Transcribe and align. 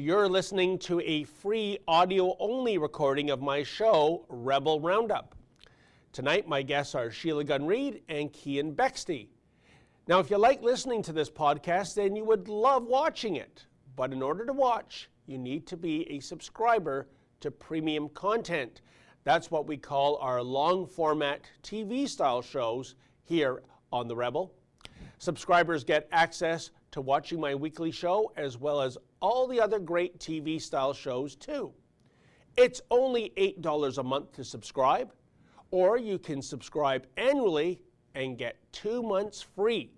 You're 0.00 0.30
listening 0.30 0.78
to 0.78 0.98
a 1.02 1.24
free 1.24 1.78
audio 1.86 2.34
only 2.38 2.78
recording 2.78 3.28
of 3.28 3.42
my 3.42 3.62
show, 3.62 4.24
Rebel 4.30 4.80
Roundup. 4.80 5.34
Tonight, 6.14 6.48
my 6.48 6.62
guests 6.62 6.94
are 6.94 7.10
Sheila 7.10 7.44
Gunn 7.44 7.66
Reid 7.66 8.00
and 8.08 8.32
Keean 8.32 8.74
Bexte. 8.74 9.28
Now, 10.08 10.18
if 10.18 10.30
you 10.30 10.38
like 10.38 10.62
listening 10.62 11.02
to 11.02 11.12
this 11.12 11.28
podcast, 11.28 11.96
then 11.96 12.16
you 12.16 12.24
would 12.24 12.48
love 12.48 12.86
watching 12.86 13.36
it. 13.36 13.66
But 13.94 14.14
in 14.14 14.22
order 14.22 14.46
to 14.46 14.54
watch, 14.54 15.10
you 15.26 15.36
need 15.36 15.66
to 15.66 15.76
be 15.76 16.10
a 16.10 16.18
subscriber 16.20 17.06
to 17.40 17.50
premium 17.50 18.08
content. 18.08 18.80
That's 19.24 19.50
what 19.50 19.66
we 19.66 19.76
call 19.76 20.16
our 20.16 20.42
long 20.42 20.86
format 20.86 21.42
TV 21.62 22.08
style 22.08 22.40
shows 22.40 22.94
here 23.22 23.62
on 23.92 24.08
The 24.08 24.16
Rebel. 24.16 24.54
Subscribers 25.18 25.84
get 25.84 26.08
access 26.10 26.70
to 26.92 27.02
watching 27.02 27.38
my 27.38 27.54
weekly 27.54 27.90
show 27.90 28.32
as 28.38 28.56
well 28.56 28.80
as 28.80 28.96
all 29.20 29.46
the 29.46 29.60
other 29.60 29.78
great 29.78 30.18
TV 30.18 30.60
style 30.60 30.92
shows 30.92 31.36
too. 31.36 31.72
It's 32.56 32.80
only 32.90 33.32
$8 33.36 33.98
a 33.98 34.02
month 34.02 34.32
to 34.32 34.42
subscribe, 34.44 35.12
or 35.70 35.98
you 35.98 36.18
can 36.18 36.42
subscribe 36.42 37.06
annually 37.16 37.80
and 38.14 38.36
get 38.36 38.56
two 38.72 39.02
months 39.02 39.40
free. 39.40 39.92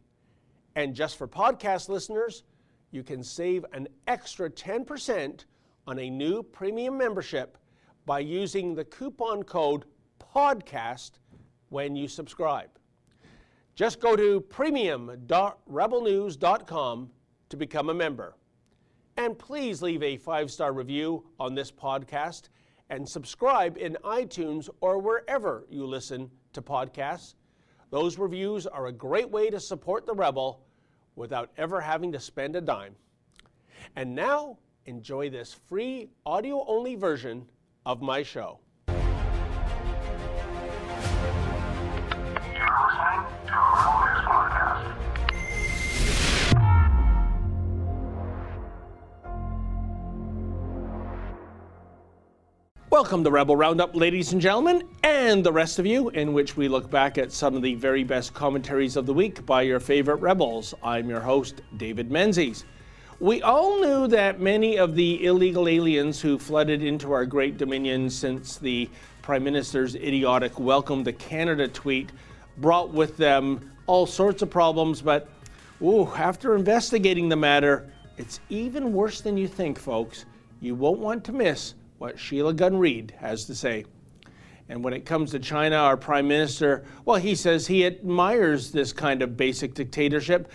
And 0.77 0.95
just 0.95 1.17
for 1.17 1.27
podcast 1.27 1.89
listeners, 1.89 2.45
you 2.91 3.03
can 3.03 3.25
save 3.25 3.65
an 3.73 3.89
extra 4.07 4.51
10% 4.51 5.47
on 5.87 5.99
a 5.99 6.11
new 6.11 6.43
premium 6.43 6.99
membership 6.99 7.57
by 8.05 8.19
using 8.21 8.75
the 8.75 8.85
coupon 8.85 9.43
code 9.43 9.87
PODCAST 10.35 11.13
when 11.71 11.97
you 11.97 12.07
subscribe. 12.09 12.69
Just 13.75 14.01
go 14.01 14.17
to 14.17 14.41
premium.rebelnews.com 14.41 17.11
to 17.49 17.57
become 17.57 17.89
a 17.89 17.95
member. 17.95 18.37
And 19.17 19.39
please 19.39 19.83
leave 19.83 20.03
a 20.03 20.17
five 20.17 20.51
star 20.51 20.73
review 20.73 21.25
on 21.39 21.55
this 21.55 21.71
podcast 21.71 22.49
and 22.89 23.09
subscribe 23.09 23.77
in 23.79 23.97
iTunes 24.05 24.69
or 24.81 24.99
wherever 24.99 25.67
you 25.71 25.87
listen 25.87 26.31
to 26.53 26.63
podcasts. 26.63 27.35
Those 27.91 28.19
reviews 28.19 28.67
are 28.67 28.87
a 28.87 28.93
great 28.93 29.31
way 29.31 29.51
to 29.51 29.61
support 29.61 30.07
the 30.07 30.15
Rebel 30.15 30.65
without 31.15 31.51
ever 31.59 31.81
having 31.81 32.11
to 32.13 32.21
spend 32.21 32.57
a 32.57 32.61
dime. 32.61 32.97
And 33.97 34.15
now, 34.15 34.59
enjoy 34.87 35.29
this 35.29 35.53
free 35.53 36.09
audio 36.25 36.65
only 36.67 36.95
version 36.95 37.47
of 37.85 38.01
my 38.01 38.23
show. 38.23 38.61
Welcome 53.03 53.25
to 53.25 53.33
Rebel 53.33 53.57
Roundup, 53.57 53.97
ladies 53.97 54.33
and 54.33 54.41
gentlemen, 54.41 54.85
and 55.03 55.43
the 55.43 55.51
rest 55.51 55.81
of 55.81 55.87
you, 55.87 56.11
in 56.11 56.33
which 56.33 56.57
we 56.57 56.69
look 56.69 56.89
back 56.89 57.19
at 57.19 57.33
some 57.33 57.57
of 57.57 57.61
the 57.63 57.75
very 57.75 58.05
best 58.05 58.33
commentaries 58.33 58.95
of 58.95 59.07
the 59.07 59.13
week 59.13 59.45
by 59.45 59.63
your 59.63 59.81
favorite 59.81 60.21
rebels. 60.21 60.73
I'm 60.85 61.11
your 61.11 61.19
host, 61.19 61.63
David 61.79 62.13
Menzies. 62.13 62.65
We 63.19 63.43
all 63.43 63.81
knew 63.81 64.07
that 64.07 64.39
many 64.39 64.77
of 64.79 64.95
the 64.95 65.27
illegal 65.27 65.67
aliens 65.67 66.21
who 66.21 66.39
flooded 66.39 66.81
into 66.81 67.11
our 67.11 67.27
great 67.27 67.59
dominion 67.59 68.09
since 68.09 68.57
the 68.57 68.89
Prime 69.21 69.43
Minister's 69.43 69.97
idiotic 69.97 70.61
Welcome 70.61 71.03
to 71.03 71.13
Canada 71.13 71.67
tweet 71.67 72.13
brought 72.59 72.91
with 72.91 73.17
them 73.17 73.73
all 73.89 74.07
sorts 74.07 74.43
of 74.43 74.51
problems, 74.51 75.03
but 75.03 75.29
ooh, 75.83 76.07
after 76.15 76.55
investigating 76.55 77.29
the 77.29 77.37
matter, 77.37 77.93
it's 78.17 78.39
even 78.49 78.93
worse 78.93 79.21
than 79.21 79.37
you 79.37 79.49
think, 79.49 79.77
folks. 79.77 80.25
You 80.61 80.77
won't 80.77 81.01
want 81.01 81.25
to 81.25 81.33
miss 81.33 81.75
what 82.03 82.19
Sheila 82.19 82.53
Gunn 82.53 82.79
Reid 82.79 83.15
has 83.21 83.45
to 83.45 83.55
say. 83.55 83.85
And 84.69 84.83
when 84.83 84.93
it 84.93 85.07
comes 85.07 85.31
to 85.31 85.39
China, 85.39 85.77
our 85.77 85.97
prime 85.97 86.27
minister, 86.27 86.85
well, 87.05 87.17
he 87.17 87.37
says 87.37 87.65
he 87.65 87.87
admires 87.87 88.73
this 88.73 88.93
kind 88.93 89.23
of 89.23 89.37
basic 89.37 89.73
dictatorship. 89.73 90.51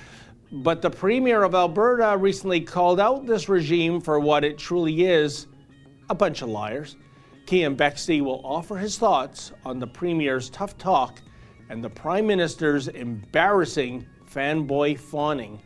But 0.51 0.81
the 0.81 0.89
premier 0.89 1.44
of 1.44 1.55
Alberta 1.55 2.17
recently 2.17 2.59
called 2.59 2.99
out 2.99 3.25
this 3.25 3.47
regime 3.47 4.01
for 4.01 4.19
what 4.19 4.44
it 4.44 4.57
truly 4.57 5.05
is 5.05 5.47
a 6.09 6.16
bunch 6.16 6.41
of 6.41 6.49
liars. 6.49 6.97
Keean 7.45 7.77
Bexte 7.77 8.21
will 8.21 8.41
offer 8.44 8.75
his 8.75 8.97
thoughts 8.97 9.53
on 9.63 9.79
the 9.79 9.88
premier's 9.88 10.50
tough 10.50 10.77
talk 10.77 11.21
and 11.69 11.81
the 11.81 11.89
prime 11.89 12.27
minister's 12.27 12.89
embarrassing 12.89 14.05
fanboy 14.29 15.00
fawning. 15.00 15.61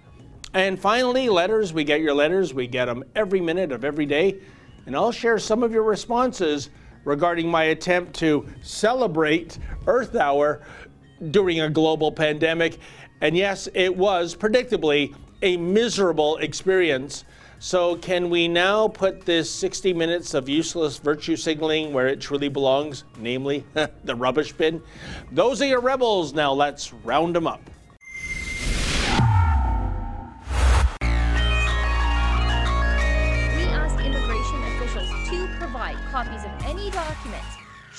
And 0.53 0.79
finally, 0.79 1.27
letters. 1.27 1.73
We 1.73 1.83
get 1.83 2.01
your 2.01 2.13
letters. 2.13 2.53
We 2.53 2.67
get 2.67 2.85
them 2.85 3.03
every 3.15 3.41
minute 3.41 3.71
of 3.71 3.83
every 3.83 4.05
day 4.05 4.41
and 4.85 4.95
I'll 4.95 5.11
share 5.11 5.39
some 5.39 5.63
of 5.63 5.71
your 5.71 5.83
responses 5.83 6.69
regarding 7.05 7.49
my 7.49 7.65
attempt 7.65 8.13
to 8.19 8.47
celebrate 8.61 9.57
Earth 9.87 10.15
Hour 10.15 10.61
during 11.31 11.61
a 11.61 11.69
global 11.69 12.11
pandemic. 12.11 12.79
And 13.21 13.35
yes, 13.37 13.67
it 13.73 13.95
was 13.95 14.35
predictably 14.35 15.15
a 15.41 15.57
miserable 15.57 16.37
experience. 16.37 17.25
So, 17.59 17.95
can 17.95 18.31
we 18.31 18.47
now 18.47 18.87
put 18.87 19.23
this 19.23 19.49
60 19.51 19.93
minutes 19.93 20.33
of 20.33 20.49
useless 20.49 20.97
virtue 20.97 21.35
signaling 21.35 21.93
where 21.93 22.07
it 22.07 22.19
truly 22.19 22.49
belongs, 22.49 23.03
namely 23.19 23.63
the 24.03 24.15
rubbish 24.15 24.51
bin? 24.51 24.81
Those 25.31 25.61
are 25.61 25.67
your 25.67 25.81
rebels. 25.81 26.33
Now, 26.33 26.53
let's 26.53 26.91
round 26.91 27.35
them 27.35 27.45
up. 27.45 27.70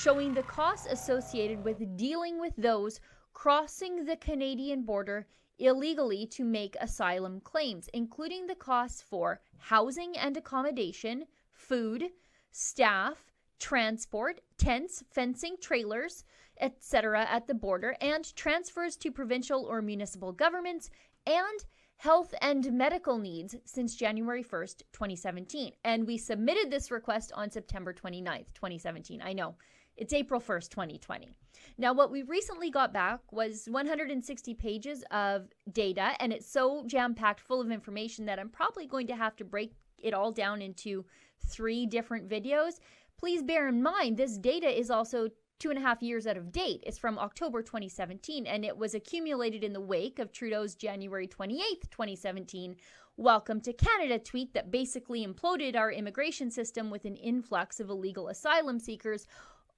Showing 0.03 0.33
the 0.33 0.43
costs 0.43 0.85
associated 0.89 1.63
with 1.63 1.95
dealing 1.95 2.37
with 2.37 2.53
those 2.57 2.99
crossing 3.31 4.03
the 4.03 4.17
Canadian 4.17 4.83
border 4.83 5.25
illegally 5.59 6.25
to 6.25 6.43
make 6.43 6.75
asylum 6.81 7.39
claims, 7.39 7.87
including 7.93 8.45
the 8.45 8.55
costs 8.55 9.01
for 9.01 9.39
housing 9.59 10.17
and 10.17 10.35
accommodation, 10.35 11.23
food, 11.53 12.09
staff, 12.51 13.31
transport, 13.59 14.41
tents, 14.57 15.05
fencing, 15.09 15.55
trailers, 15.61 16.25
etc. 16.59 17.25
at 17.29 17.47
the 17.47 17.53
border, 17.53 17.95
and 18.01 18.35
transfers 18.35 18.97
to 18.97 19.09
provincial 19.09 19.63
or 19.63 19.81
municipal 19.81 20.33
governments, 20.33 20.89
and 21.25 21.63
health 21.95 22.33
and 22.41 22.73
medical 22.73 23.17
needs 23.17 23.55
since 23.63 23.95
January 23.95 24.43
1st, 24.43 24.81
2017. 24.91 25.71
And 25.85 26.05
we 26.05 26.17
submitted 26.17 26.69
this 26.69 26.91
request 26.91 27.31
on 27.33 27.49
September 27.49 27.93
29th, 27.93 28.53
2017. 28.53 29.21
I 29.23 29.31
know. 29.31 29.55
It's 29.95 30.13
April 30.13 30.41
1st, 30.41 30.69
2020. 30.69 31.35
Now, 31.77 31.93
what 31.93 32.11
we 32.11 32.23
recently 32.23 32.71
got 32.71 32.93
back 32.93 33.19
was 33.31 33.67
160 33.69 34.53
pages 34.55 35.03
of 35.11 35.49
data, 35.71 36.13
and 36.19 36.33
it's 36.33 36.51
so 36.51 36.83
jam 36.87 37.13
packed 37.13 37.39
full 37.39 37.61
of 37.61 37.69
information 37.69 38.25
that 38.25 38.39
I'm 38.39 38.49
probably 38.49 38.87
going 38.87 39.07
to 39.07 39.15
have 39.15 39.35
to 39.35 39.45
break 39.45 39.73
it 39.99 40.13
all 40.13 40.31
down 40.31 40.63
into 40.63 41.05
three 41.45 41.85
different 41.85 42.27
videos. 42.27 42.79
Please 43.19 43.43
bear 43.43 43.67
in 43.67 43.83
mind, 43.83 44.17
this 44.17 44.37
data 44.37 44.67
is 44.67 44.89
also 44.89 45.29
two 45.59 45.69
and 45.69 45.77
a 45.77 45.81
half 45.81 46.01
years 46.01 46.25
out 46.25 46.37
of 46.37 46.51
date. 46.51 46.83
It's 46.87 46.97
from 46.97 47.19
October 47.19 47.61
2017, 47.61 48.47
and 48.47 48.65
it 48.65 48.75
was 48.75 48.95
accumulated 48.95 49.63
in 49.63 49.73
the 49.73 49.79
wake 49.79 50.17
of 50.17 50.31
Trudeau's 50.31 50.73
January 50.73 51.27
28th, 51.27 51.89
2017 51.91 52.75
Welcome 53.17 53.61
to 53.61 53.73
Canada 53.73 54.17
tweet 54.17 54.55
that 54.55 54.71
basically 54.71 55.23
imploded 55.23 55.75
our 55.75 55.91
immigration 55.91 56.49
system 56.49 56.89
with 56.89 57.05
an 57.05 57.15
influx 57.15 57.79
of 57.79 57.91
illegal 57.91 58.29
asylum 58.29 58.79
seekers 58.79 59.27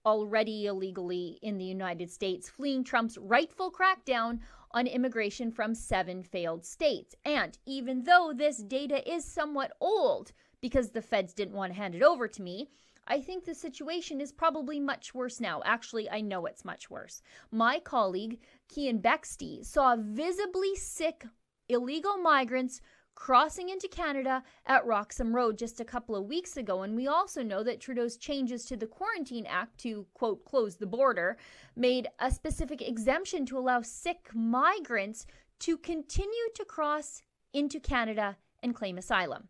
already 0.05 0.67
illegally 0.67 1.39
in 1.41 1.57
the 1.57 1.65
United 1.65 2.11
States, 2.11 2.49
fleeing 2.49 2.83
Trump's 2.83 3.17
rightful 3.17 3.71
crackdown 3.71 4.39
on 4.71 4.87
immigration 4.87 5.51
from 5.51 5.73
seven 5.73 6.21
failed 6.21 6.65
states. 6.65 7.15
And 7.25 7.57
even 7.65 8.03
though 8.03 8.33
this 8.35 8.57
data 8.57 9.09
is 9.11 9.25
somewhat 9.25 9.73
old, 9.79 10.31
because 10.61 10.91
the 10.91 11.01
feds 11.01 11.33
didn't 11.33 11.55
want 11.55 11.73
to 11.73 11.77
hand 11.77 11.95
it 11.95 12.03
over 12.03 12.27
to 12.27 12.41
me, 12.41 12.69
I 13.07 13.21
think 13.21 13.45
the 13.45 13.53
situation 13.53 14.19
is 14.19 14.31
probably 14.31 14.79
much 14.79 15.13
worse 15.13 15.39
now. 15.39 15.61
Actually, 15.63 16.09
I 16.09 16.21
know 16.21 16.45
it's 16.45 16.65
much 16.65 16.89
worse. 16.89 17.21
My 17.51 17.79
colleague, 17.79 18.39
Keean 18.67 18.99
Bexte, 18.99 19.63
saw 19.63 19.95
visibly 19.95 20.75
sick 20.75 21.25
illegal 21.69 22.17
migrants 22.17 22.81
crossing 23.15 23.69
into 23.69 23.87
Canada 23.87 24.43
at 24.65 24.85
Roxham 24.85 25.35
Road 25.35 25.57
just 25.57 25.79
a 25.79 25.85
couple 25.85 26.15
of 26.15 26.25
weeks 26.25 26.57
ago. 26.57 26.83
And 26.83 26.95
we 26.95 27.07
also 27.07 27.41
know 27.41 27.63
that 27.63 27.79
Trudeau's 27.79 28.17
changes 28.17 28.65
to 28.65 28.77
the 28.77 28.85
Quarantine 28.85 29.45
Act 29.47 29.79
to, 29.79 30.05
quote, 30.13 30.45
close 30.45 30.75
the 30.75 30.85
border 30.85 31.37
made 31.75 32.07
a 32.19 32.29
specific 32.29 32.81
exemption 32.81 33.45
to 33.47 33.57
allow 33.57 33.81
sick 33.81 34.29
migrants 34.33 35.25
to 35.59 35.77
continue 35.77 36.49
to 36.53 36.65
cross 36.65 37.21
into 37.53 37.79
Canada 37.79 38.37
and 38.61 38.75
claim 38.75 38.97
asylum. 38.97 39.47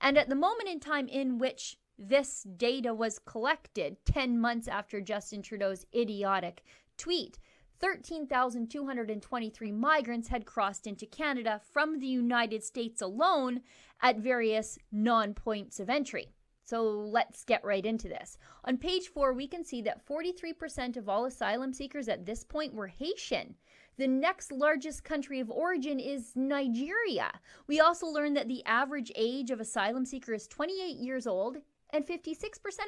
And 0.00 0.16
at 0.16 0.28
the 0.28 0.34
moment 0.34 0.68
in 0.68 0.80
time 0.80 1.08
in 1.08 1.38
which 1.38 1.76
this 1.98 2.46
data 2.56 2.94
was 2.94 3.18
collected 3.18 3.96
10 4.06 4.40
months 4.40 4.68
after 4.68 5.00
Justin 5.00 5.42
Trudeau's 5.42 5.84
idiotic 5.94 6.62
tweet. 6.96 7.38
13,223 7.80 9.72
migrants 9.72 10.28
had 10.28 10.44
crossed 10.44 10.86
into 10.86 11.06
Canada 11.06 11.60
from 11.72 11.98
the 11.98 12.06
United 12.06 12.62
States 12.62 13.00
alone 13.00 13.62
at 14.02 14.18
various 14.18 14.78
non 14.92 15.34
points 15.34 15.80
of 15.80 15.88
entry. 15.88 16.28
So 16.64 16.84
let's 16.84 17.42
get 17.42 17.64
right 17.64 17.84
into 17.84 18.08
this. 18.08 18.38
On 18.64 18.76
page 18.76 19.08
four, 19.08 19.32
we 19.32 19.48
can 19.48 19.64
see 19.64 19.82
that 19.82 20.06
43% 20.06 20.96
of 20.96 21.08
all 21.08 21.24
asylum 21.24 21.72
seekers 21.72 22.08
at 22.08 22.24
this 22.26 22.44
point 22.44 22.74
were 22.74 22.86
Haitian. 22.86 23.56
The 23.96 24.06
next 24.06 24.52
largest 24.52 25.02
country 25.02 25.40
of 25.40 25.50
origin 25.50 25.98
is 25.98 26.36
Nigeria. 26.36 27.32
We 27.66 27.80
also 27.80 28.06
learned 28.06 28.36
that 28.36 28.46
the 28.46 28.64
average 28.66 29.10
age 29.16 29.50
of 29.50 29.60
asylum 29.60 30.04
seeker 30.04 30.32
is 30.32 30.46
28 30.46 30.96
years 30.96 31.26
old 31.26 31.58
and 31.92 32.06
56% 32.06 32.32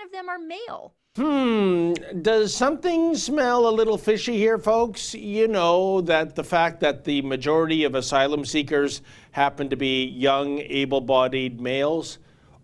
of 0.04 0.12
them 0.12 0.28
are 0.28 0.38
male. 0.38 0.94
Hmm, 1.16 1.92
does 2.22 2.54
something 2.54 3.14
smell 3.14 3.68
a 3.68 3.70
little 3.70 3.98
fishy 3.98 4.36
here, 4.38 4.58
folks? 4.58 5.14
You 5.14 5.48
know 5.48 6.00
that 6.02 6.34
the 6.34 6.44
fact 6.44 6.80
that 6.80 7.04
the 7.04 7.20
majority 7.22 7.84
of 7.84 7.94
asylum 7.94 8.44
seekers 8.44 9.02
happen 9.32 9.68
to 9.68 9.76
be 9.76 10.06
young, 10.06 10.58
able 10.60 11.00
bodied 11.00 11.60
males. 11.60 12.18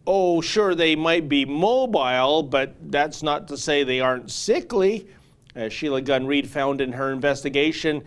Oh, 0.07 0.41
sure, 0.41 0.75
they 0.75 0.97
might 0.97 1.29
be 1.29 1.45
mobile, 1.45 2.43
but 2.43 2.75
that's 2.91 3.23
not 3.23 3.49
to 3.49 3.59
say 3.59 3.85
they 3.85 4.01
aren't 4.01 4.31
sickly. 4.31 5.09
As 5.55 5.73
Sheila 5.73 6.01
Gunn 6.01 6.27
Reid 6.27 6.49
found 6.49 6.81
in 6.81 6.93
her 6.93 7.13
investigation, 7.13 8.03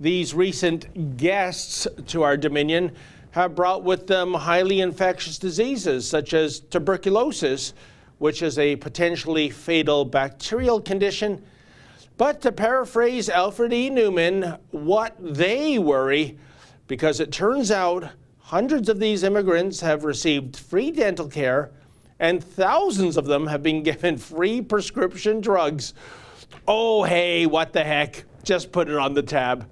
these 0.00 0.34
recent 0.34 1.16
guests 1.16 1.86
to 2.08 2.22
our 2.22 2.36
Dominion 2.36 2.90
have 3.34 3.56
brought 3.56 3.82
with 3.82 4.06
them 4.06 4.32
highly 4.32 4.80
infectious 4.80 5.38
diseases 5.38 6.08
such 6.08 6.34
as 6.34 6.60
tuberculosis, 6.60 7.74
which 8.18 8.42
is 8.42 8.60
a 8.60 8.76
potentially 8.76 9.50
fatal 9.50 10.04
bacterial 10.04 10.80
condition. 10.80 11.44
But 12.16 12.40
to 12.42 12.52
paraphrase 12.52 13.28
Alfred 13.28 13.72
E. 13.72 13.90
Neuman, 13.90 14.60
what 14.70 15.16
they 15.18 15.80
worry, 15.80 16.38
because 16.86 17.18
it 17.18 17.32
turns 17.32 17.72
out 17.72 18.08
hundreds 18.38 18.88
of 18.88 19.00
these 19.00 19.24
immigrants 19.24 19.80
have 19.80 20.04
received 20.04 20.56
free 20.56 20.92
dental 20.92 21.26
care 21.26 21.72
and 22.20 22.42
thousands 22.42 23.16
of 23.16 23.24
them 23.24 23.48
have 23.48 23.64
been 23.64 23.82
given 23.82 24.16
free 24.16 24.62
prescription 24.62 25.40
drugs. 25.40 25.92
Oh, 26.68 27.02
hey, 27.02 27.46
what 27.46 27.72
the 27.72 27.82
heck? 27.82 28.26
Just 28.44 28.70
put 28.70 28.88
it 28.88 28.96
on 28.96 29.12
the 29.12 29.24
tab. 29.24 29.68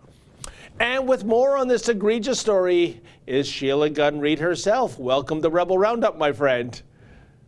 And 0.81 1.07
with 1.07 1.25
more 1.25 1.57
on 1.57 1.69
this 1.69 1.89
egregious 1.89 2.41
story 2.41 3.01
is 3.27 3.47
Sheila 3.47 3.91
Gunn 3.91 4.21
Reid 4.21 4.41
herself. 4.41 4.99
Welcome 4.99 5.43
to 5.43 5.49
Rebel 5.49 5.79
Roundup, 5.79 6.19
my 6.19 6.33
friend. 6.33 6.81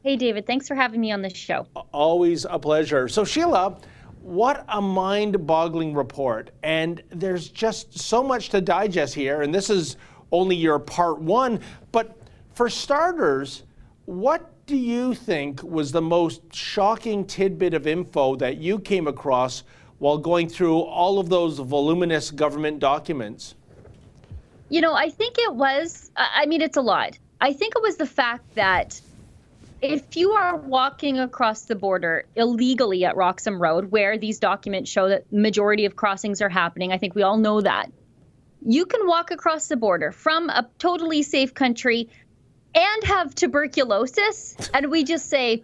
Hey, 0.02 0.16
David. 0.16 0.46
Thanks 0.46 0.68
for 0.68 0.74
having 0.74 1.00
me 1.00 1.10
on 1.10 1.22
this 1.22 1.36
show. 1.36 1.66
Always 1.92 2.44
a 2.44 2.58
pleasure. 2.58 3.08
So, 3.08 3.24
Sheila, 3.24 3.78
what 4.20 4.64
a 4.68 4.80
mind 4.80 5.46
boggling 5.46 5.94
report. 5.94 6.50
And 6.62 7.02
there's 7.10 7.48
just 7.48 7.98
so 7.98 8.22
much 8.22 8.50
to 8.50 8.60
digest 8.60 9.14
here. 9.14 9.42
And 9.42 9.54
this 9.54 9.68
is 9.68 9.96
only 10.30 10.56
your 10.56 10.78
part 10.78 11.20
one. 11.20 11.60
But 11.90 12.16
for 12.54 12.68
starters, 12.68 13.64
what 14.04 14.50
do 14.66 14.76
you 14.76 15.14
think 15.14 15.62
was 15.62 15.90
the 15.90 16.02
most 16.02 16.42
shocking 16.54 17.26
tidbit 17.26 17.74
of 17.74 17.86
info 17.86 18.36
that 18.36 18.58
you 18.58 18.78
came 18.78 19.08
across 19.08 19.64
while 19.98 20.18
going 20.18 20.48
through 20.48 20.80
all 20.80 21.18
of 21.18 21.28
those 21.28 21.58
voluminous 21.58 22.30
government 22.30 22.78
documents? 22.78 23.56
You 24.74 24.80
know, 24.80 24.92
I 24.92 25.08
think 25.08 25.36
it 25.38 25.54
was, 25.54 26.10
I 26.16 26.46
mean, 26.46 26.60
it's 26.60 26.76
a 26.76 26.80
lot. 26.80 27.16
I 27.40 27.52
think 27.52 27.74
it 27.76 27.82
was 27.82 27.96
the 27.96 28.06
fact 28.06 28.56
that 28.56 29.00
if 29.80 30.16
you 30.16 30.32
are 30.32 30.56
walking 30.56 31.20
across 31.20 31.66
the 31.66 31.76
border 31.76 32.24
illegally 32.34 33.04
at 33.04 33.14
Roxham 33.14 33.62
Road, 33.62 33.92
where 33.92 34.18
these 34.18 34.40
documents 34.40 34.90
show 34.90 35.10
that 35.10 35.32
majority 35.32 35.84
of 35.84 35.94
crossings 35.94 36.42
are 36.42 36.48
happening, 36.48 36.90
I 36.90 36.98
think 36.98 37.14
we 37.14 37.22
all 37.22 37.36
know 37.36 37.60
that. 37.60 37.92
You 38.66 38.84
can 38.86 39.06
walk 39.06 39.30
across 39.30 39.68
the 39.68 39.76
border 39.76 40.10
from 40.10 40.50
a 40.50 40.68
totally 40.80 41.22
safe 41.22 41.54
country 41.54 42.08
and 42.74 43.04
have 43.04 43.32
tuberculosis, 43.32 44.56
and 44.74 44.90
we 44.90 45.04
just 45.04 45.30
say, 45.30 45.62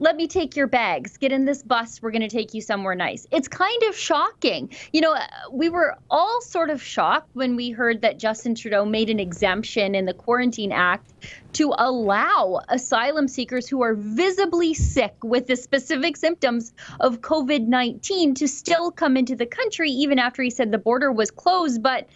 let 0.00 0.16
me 0.16 0.28
take 0.28 0.56
your 0.56 0.66
bags. 0.66 1.16
Get 1.16 1.32
in 1.32 1.44
this 1.44 1.62
bus. 1.62 2.00
We're 2.00 2.10
going 2.10 2.22
to 2.22 2.28
take 2.28 2.54
you 2.54 2.60
somewhere 2.60 2.94
nice. 2.94 3.26
It's 3.30 3.48
kind 3.48 3.82
of 3.84 3.96
shocking. 3.96 4.70
You 4.92 5.00
know, 5.00 5.16
we 5.52 5.68
were 5.68 5.96
all 6.10 6.40
sort 6.40 6.70
of 6.70 6.82
shocked 6.82 7.30
when 7.34 7.56
we 7.56 7.70
heard 7.70 8.02
that 8.02 8.18
Justin 8.18 8.54
Trudeau 8.54 8.84
made 8.84 9.10
an 9.10 9.18
exemption 9.18 9.94
in 9.94 10.04
the 10.04 10.14
Quarantine 10.14 10.72
Act 10.72 11.12
to 11.54 11.74
allow 11.76 12.60
asylum 12.68 13.26
seekers 13.26 13.68
who 13.68 13.82
are 13.82 13.94
visibly 13.94 14.74
sick 14.74 15.14
with 15.24 15.46
the 15.46 15.56
specific 15.56 16.16
symptoms 16.16 16.72
of 17.00 17.20
COVID 17.20 17.66
19 17.66 18.34
to 18.34 18.46
still 18.46 18.92
come 18.92 19.16
into 19.16 19.34
the 19.34 19.46
country, 19.46 19.90
even 19.90 20.18
after 20.18 20.42
he 20.42 20.50
said 20.50 20.70
the 20.70 20.78
border 20.78 21.10
was 21.10 21.30
closed. 21.30 21.82
But, 21.82 22.08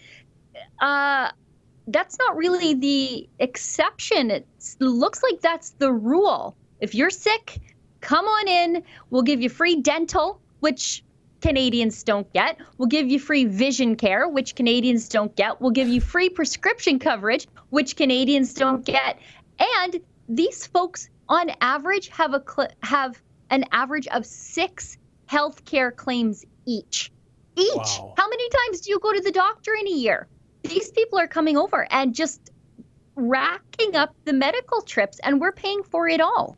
uh, 0.79 1.31
that's 1.87 2.17
not 2.17 2.37
really 2.37 2.75
the 2.75 3.29
exception. 3.39 4.31
It 4.31 4.47
looks 4.79 5.21
like 5.21 5.41
that's 5.41 5.71
the 5.71 5.91
rule. 5.91 6.55
If 6.79 6.95
you're 6.95 7.09
sick, 7.09 7.59
come 8.03 8.25
on 8.25 8.47
in. 8.47 8.83
We'll 9.09 9.23
give 9.23 9.41
you 9.41 9.49
free 9.49 9.81
dental, 9.81 10.39
which 10.59 11.03
Canadians 11.41 12.03
don't 12.03 12.31
get. 12.33 12.57
We'll 12.77 12.87
give 12.87 13.07
you 13.09 13.19
free 13.19 13.45
vision 13.45 13.95
care, 13.95 14.27
which 14.27 14.55
Canadians 14.55 15.09
don't 15.09 15.35
get. 15.35 15.59
We'll 15.59 15.71
give 15.71 15.87
you 15.87 15.99
free 15.99 16.29
prescription 16.29 16.99
coverage, 16.99 17.47
which 17.69 17.95
Canadians 17.95 18.53
don't 18.53 18.85
get. 18.85 19.17
And 19.59 19.99
these 20.29 20.67
folks, 20.67 21.09
on 21.27 21.51
average, 21.61 22.09
have 22.09 22.33
a 22.33 22.43
cl- 22.47 22.71
have 22.83 23.21
an 23.49 23.65
average 23.71 24.07
of 24.07 24.25
six 24.25 24.97
healthcare 25.29 25.95
claims 25.95 26.45
each. 26.65 27.11
Each. 27.55 27.75
Wow. 27.75 28.13
How 28.17 28.29
many 28.29 28.49
times 28.49 28.81
do 28.81 28.91
you 28.91 28.99
go 28.99 29.13
to 29.13 29.21
the 29.21 29.31
doctor 29.31 29.73
in 29.79 29.87
a 29.87 29.91
year? 29.91 30.27
These 30.63 30.91
people 30.91 31.19
are 31.19 31.27
coming 31.27 31.57
over 31.57 31.87
and 31.91 32.15
just 32.15 32.51
racking 33.15 33.95
up 33.95 34.15
the 34.25 34.33
medical 34.33 34.81
trips, 34.81 35.19
and 35.19 35.39
we're 35.39 35.51
paying 35.51 35.83
for 35.83 36.07
it 36.07 36.19
all. 36.19 36.57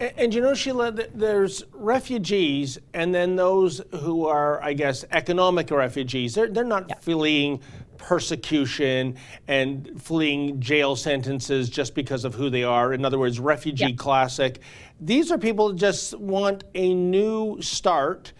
And, 0.00 0.12
and, 0.16 0.34
you 0.34 0.40
know, 0.40 0.54
Sheila, 0.54 0.92
there's 0.92 1.64
refugees, 1.72 2.78
and 2.94 3.14
then 3.14 3.36
those 3.36 3.80
who 4.00 4.26
are, 4.26 4.62
I 4.62 4.72
guess, 4.72 5.04
economic 5.10 5.70
refugees. 5.70 6.34
They're, 6.34 6.48
they're 6.48 6.64
not 6.64 6.86
yeah. 6.88 6.96
fleeing 7.00 7.60
persecution 7.98 9.16
and 9.48 10.00
fleeing 10.00 10.60
jail 10.60 10.96
sentences 10.96 11.68
just 11.68 11.94
because 11.94 12.24
of 12.24 12.34
who 12.34 12.48
they 12.48 12.64
are. 12.64 12.92
In 12.94 13.04
other 13.04 13.18
words, 13.18 13.38
refugee 13.40 13.88
yeah. 13.88 13.96
classic. 13.96 14.60
These 15.00 15.30
are 15.30 15.38
people 15.38 15.68
that 15.68 15.76
just 15.76 16.18
want 16.18 16.64
a 16.74 16.94
new 16.94 17.60
start. 17.60 18.32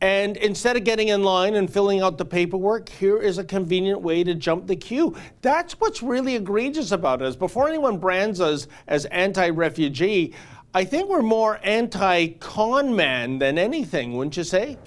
And 0.00 0.36
instead 0.38 0.76
of 0.76 0.82
getting 0.82 1.08
in 1.08 1.22
line 1.22 1.54
and 1.54 1.72
filling 1.72 2.00
out 2.00 2.18
the 2.18 2.24
paperwork, 2.24 2.88
here 2.88 3.18
is 3.18 3.38
a 3.38 3.44
convenient 3.44 4.00
way 4.00 4.24
to 4.24 4.34
jump 4.34 4.66
the 4.66 4.74
queue. 4.74 5.14
That's 5.42 5.74
what's 5.74 6.02
really 6.02 6.34
egregious 6.34 6.90
about 6.90 7.22
us. 7.22 7.36
Before 7.36 7.68
anyone 7.68 7.98
brands 7.98 8.40
us 8.40 8.66
as 8.88 9.04
anti 9.06 9.50
refugee, 9.50 10.34
I 10.74 10.84
think 10.84 11.10
we're 11.10 11.22
more 11.22 11.60
anti 11.62 12.28
con 12.28 12.96
man 12.96 13.38
than 13.38 13.58
anything, 13.58 14.16
wouldn't 14.16 14.36
you 14.36 14.44
say? 14.44 14.78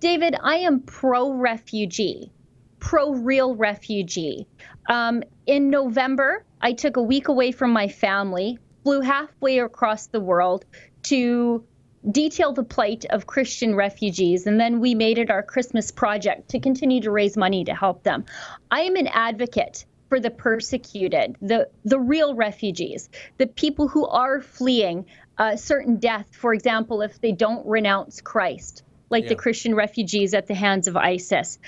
David, 0.00 0.36
I 0.42 0.56
am 0.56 0.80
pro 0.80 1.32
refugee, 1.32 2.30
pro 2.80 3.14
real 3.14 3.54
refugee. 3.54 4.46
Um, 4.90 5.22
in 5.46 5.70
November, 5.70 6.44
I 6.60 6.74
took 6.74 6.98
a 6.98 7.02
week 7.02 7.28
away 7.28 7.50
from 7.52 7.72
my 7.72 7.88
family, 7.88 8.58
flew 8.82 9.00
halfway 9.00 9.60
across 9.60 10.08
the 10.08 10.20
world 10.20 10.66
to 11.04 11.64
detail 12.10 12.52
the 12.52 12.62
plight 12.62 13.06
of 13.08 13.26
Christian 13.26 13.74
refugees, 13.74 14.46
and 14.46 14.60
then 14.60 14.80
we 14.80 14.94
made 14.94 15.16
it 15.16 15.30
our 15.30 15.42
Christmas 15.42 15.90
project 15.90 16.50
to 16.50 16.60
continue 16.60 17.00
to 17.00 17.10
raise 17.10 17.38
money 17.38 17.64
to 17.64 17.74
help 17.74 18.02
them. 18.02 18.26
I 18.70 18.82
am 18.82 18.96
an 18.96 19.06
advocate 19.06 19.86
for 20.14 20.20
the 20.20 20.30
persecuted, 20.30 21.36
the, 21.42 21.68
the 21.84 21.98
real 21.98 22.36
refugees, 22.36 23.10
the 23.38 23.48
people 23.48 23.88
who 23.88 24.06
are 24.06 24.40
fleeing 24.40 25.06
a 25.38 25.58
certain 25.58 25.96
death, 25.96 26.26
for 26.36 26.54
example, 26.54 27.02
if 27.02 27.20
they 27.20 27.32
don't 27.32 27.66
renounce 27.66 28.20
Christ, 28.20 28.84
like 29.10 29.24
yeah. 29.24 29.30
the 29.30 29.34
Christian 29.34 29.74
refugees 29.74 30.32
at 30.32 30.46
the 30.46 30.54
hands 30.54 30.86
of 30.86 30.96
ISIS. 30.96 31.58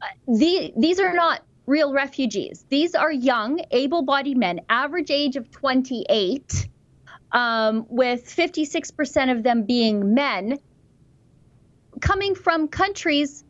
Uh, 0.00 0.06
the, 0.28 0.72
these 0.76 1.00
are 1.00 1.12
not 1.12 1.42
real 1.66 1.92
refugees. 1.92 2.64
These 2.68 2.94
are 2.94 3.10
young, 3.10 3.60
able 3.72 4.02
bodied 4.02 4.36
men, 4.36 4.60
average 4.68 5.10
age 5.10 5.34
of 5.34 5.50
28, 5.50 6.68
um, 7.32 7.84
with 7.88 8.24
56% 8.28 9.36
of 9.36 9.42
them 9.42 9.64
being 9.64 10.14
men, 10.14 10.60
coming 12.00 12.36
from 12.36 12.68
countries 12.68 13.42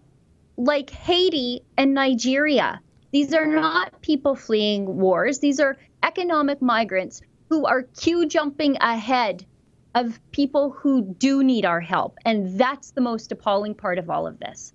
like 0.56 0.88
Haiti 0.88 1.61
and 1.76 1.92
Nigeria. 1.92 2.80
These 3.16 3.32
are 3.32 3.46
not 3.46 4.02
people 4.02 4.35
fleeing 4.35 4.99
wars. 4.99 5.38
These 5.38 5.58
are 5.58 5.78
economic 6.02 6.61
migrants 6.61 7.23
who 7.49 7.64
are 7.64 7.85
queue 7.99 8.26
jumping 8.26 8.76
ahead 8.82 9.46
of 9.94 10.20
people 10.32 10.73
who 10.73 11.00
do 11.18 11.42
need 11.42 11.64
our 11.64 11.80
help. 11.80 12.18
And 12.26 12.61
that's 12.61 12.90
the 12.90 13.00
most 13.00 13.32
appalling 13.32 13.75
part 13.75 13.96
of 13.96 14.11
all 14.11 14.26
of 14.26 14.38
this. 14.38 14.75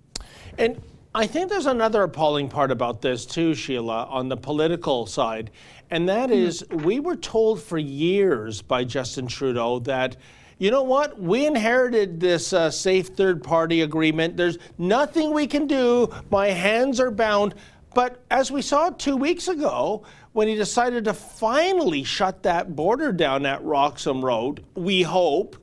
And 0.58 0.82
I 1.14 1.24
think 1.24 1.50
there's 1.50 1.66
another 1.66 2.02
appalling 2.02 2.48
part 2.48 2.72
about 2.72 3.00
this 3.00 3.26
too, 3.26 3.54
Sheila, 3.54 4.06
on 4.06 4.28
the 4.28 4.36
political 4.36 5.06
side. 5.06 5.52
And 5.92 6.08
that 6.08 6.30
hmm. 6.30 6.78
we 6.78 6.98
were 6.98 7.14
told 7.14 7.62
for 7.62 7.78
years 7.78 8.60
by 8.60 8.82
Justin 8.82 9.28
Trudeau 9.28 9.78
that 9.84 10.16
you 10.62 10.70
know 10.70 10.84
what? 10.84 11.20
We 11.20 11.44
inherited 11.44 12.20
this 12.20 12.52
uh, 12.52 12.70
safe 12.70 13.08
third 13.08 13.42
party 13.42 13.80
agreement. 13.80 14.36
There's 14.36 14.58
nothing 14.78 15.32
we 15.32 15.48
can 15.48 15.66
do. 15.66 16.08
My 16.30 16.50
hands 16.50 17.00
are 17.00 17.10
bound. 17.10 17.56
But 17.94 18.22
as 18.30 18.50
we 18.50 18.62
saw 18.62 18.90
two 18.90 19.16
weeks 19.16 19.48
ago, 19.48 20.04
when 20.32 20.48
he 20.48 20.54
decided 20.54 21.04
to 21.04 21.14
finally 21.14 22.04
shut 22.04 22.42
that 22.44 22.74
border 22.74 23.12
down 23.12 23.44
at 23.44 23.62
Roxham 23.62 24.24
Road, 24.24 24.64
we 24.74 25.02
hope, 25.02 25.56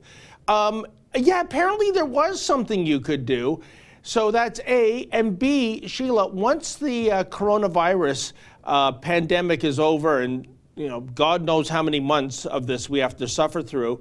um, 0.46 0.86
yeah, 1.14 1.40
apparently 1.40 1.90
there 1.90 2.04
was 2.04 2.40
something 2.40 2.86
you 2.86 3.00
could 3.00 3.26
do. 3.26 3.60
So 4.02 4.30
that's 4.30 4.60
A. 4.66 5.08
And 5.12 5.38
B, 5.38 5.86
Sheila, 5.86 6.28
once 6.28 6.76
the 6.76 7.10
uh, 7.10 7.24
coronavirus 7.24 8.32
uh, 8.64 8.92
pandemic 8.92 9.64
is 9.64 9.78
over, 9.78 10.20
and 10.20 10.46
you 10.76 10.88
know, 10.88 11.00
God 11.00 11.42
knows 11.42 11.68
how 11.68 11.82
many 11.82 12.00
months 12.00 12.46
of 12.46 12.66
this 12.66 12.88
we 12.88 13.00
have 13.00 13.16
to 13.16 13.28
suffer 13.28 13.62
through, 13.62 14.00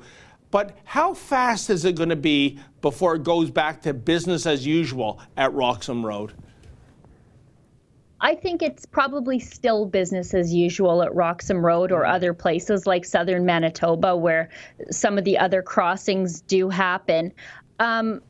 but 0.51 0.77
how 0.83 1.13
fast 1.13 1.69
is 1.69 1.86
it 1.86 1.95
going 1.95 2.09
to 2.09 2.15
be 2.15 2.59
before 2.81 3.15
it 3.15 3.24
goes 3.24 3.51
back 3.51 3.81
to 3.83 3.93
business 3.93 4.45
as 4.45 4.65
usual 4.65 5.19
at 5.36 5.53
Roxham 5.53 6.05
Road? 6.05 6.33
I 8.21 8.35
think 8.35 8.61
it's 8.61 8.85
probably 8.85 9.39
still 9.39 9.85
business 9.85 10.33
as 10.33 10.53
usual 10.53 11.01
at 11.03 11.13
Roxham 11.15 11.65
Road 11.65 11.91
or 11.91 12.05
other 12.05 12.33
places 12.33 12.85
like 12.85 13.05
southern 13.05 13.45
Manitoba 13.45 14.15
where 14.15 14.49
some 14.91 15.17
of 15.17 15.23
the 15.23 15.38
other 15.38 15.61
crossings 15.61 16.41
do 16.41 16.69
happen. 16.69 17.31
Um, 17.79 18.21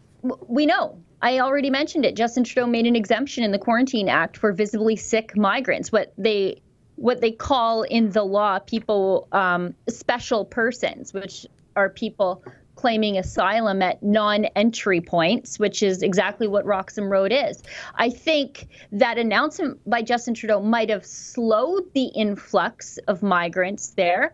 we 0.47 0.65
know. 0.65 0.99
I 1.21 1.39
already 1.39 1.69
mentioned 1.69 2.05
it. 2.05 2.15
Justin 2.15 2.43
Trudeau 2.43 2.67
made 2.67 2.85
an 2.85 2.95
exemption 2.95 3.43
in 3.43 3.51
the 3.51 3.59
Quarantine 3.59 4.09
Act 4.09 4.37
for 4.37 4.53
visibly 4.53 4.95
sick 4.95 5.35
migrants, 5.35 5.91
what 5.91 6.13
they 6.17 6.61
what 6.95 7.21
they 7.21 7.31
call 7.31 7.83
in 7.83 8.09
the 8.11 8.23
law 8.23 8.59
people 8.59 9.27
um, 9.31 9.73
special 9.87 10.43
persons, 10.43 11.13
which 11.13 11.45
are 11.75 11.89
people 11.89 12.43
claiming 12.79 13.17
asylum 13.17 13.81
at 13.81 14.01
non 14.01 14.45
entry 14.55 15.01
points, 15.01 15.59
which 15.59 15.83
is 15.83 16.01
exactly 16.01 16.47
what 16.47 16.65
Roxham 16.65 17.11
Road 17.11 17.33
is. 17.33 17.61
I 17.95 18.09
think 18.09 18.67
that 18.93 19.17
announcement 19.17 19.77
by 19.85 20.01
Justin 20.01 20.33
Trudeau 20.33 20.61
might 20.61 20.89
have 20.89 21.05
slowed 21.05 21.83
the 21.93 22.05
influx 22.15 22.97
of 23.09 23.21
migrants 23.21 23.89
there 23.89 24.31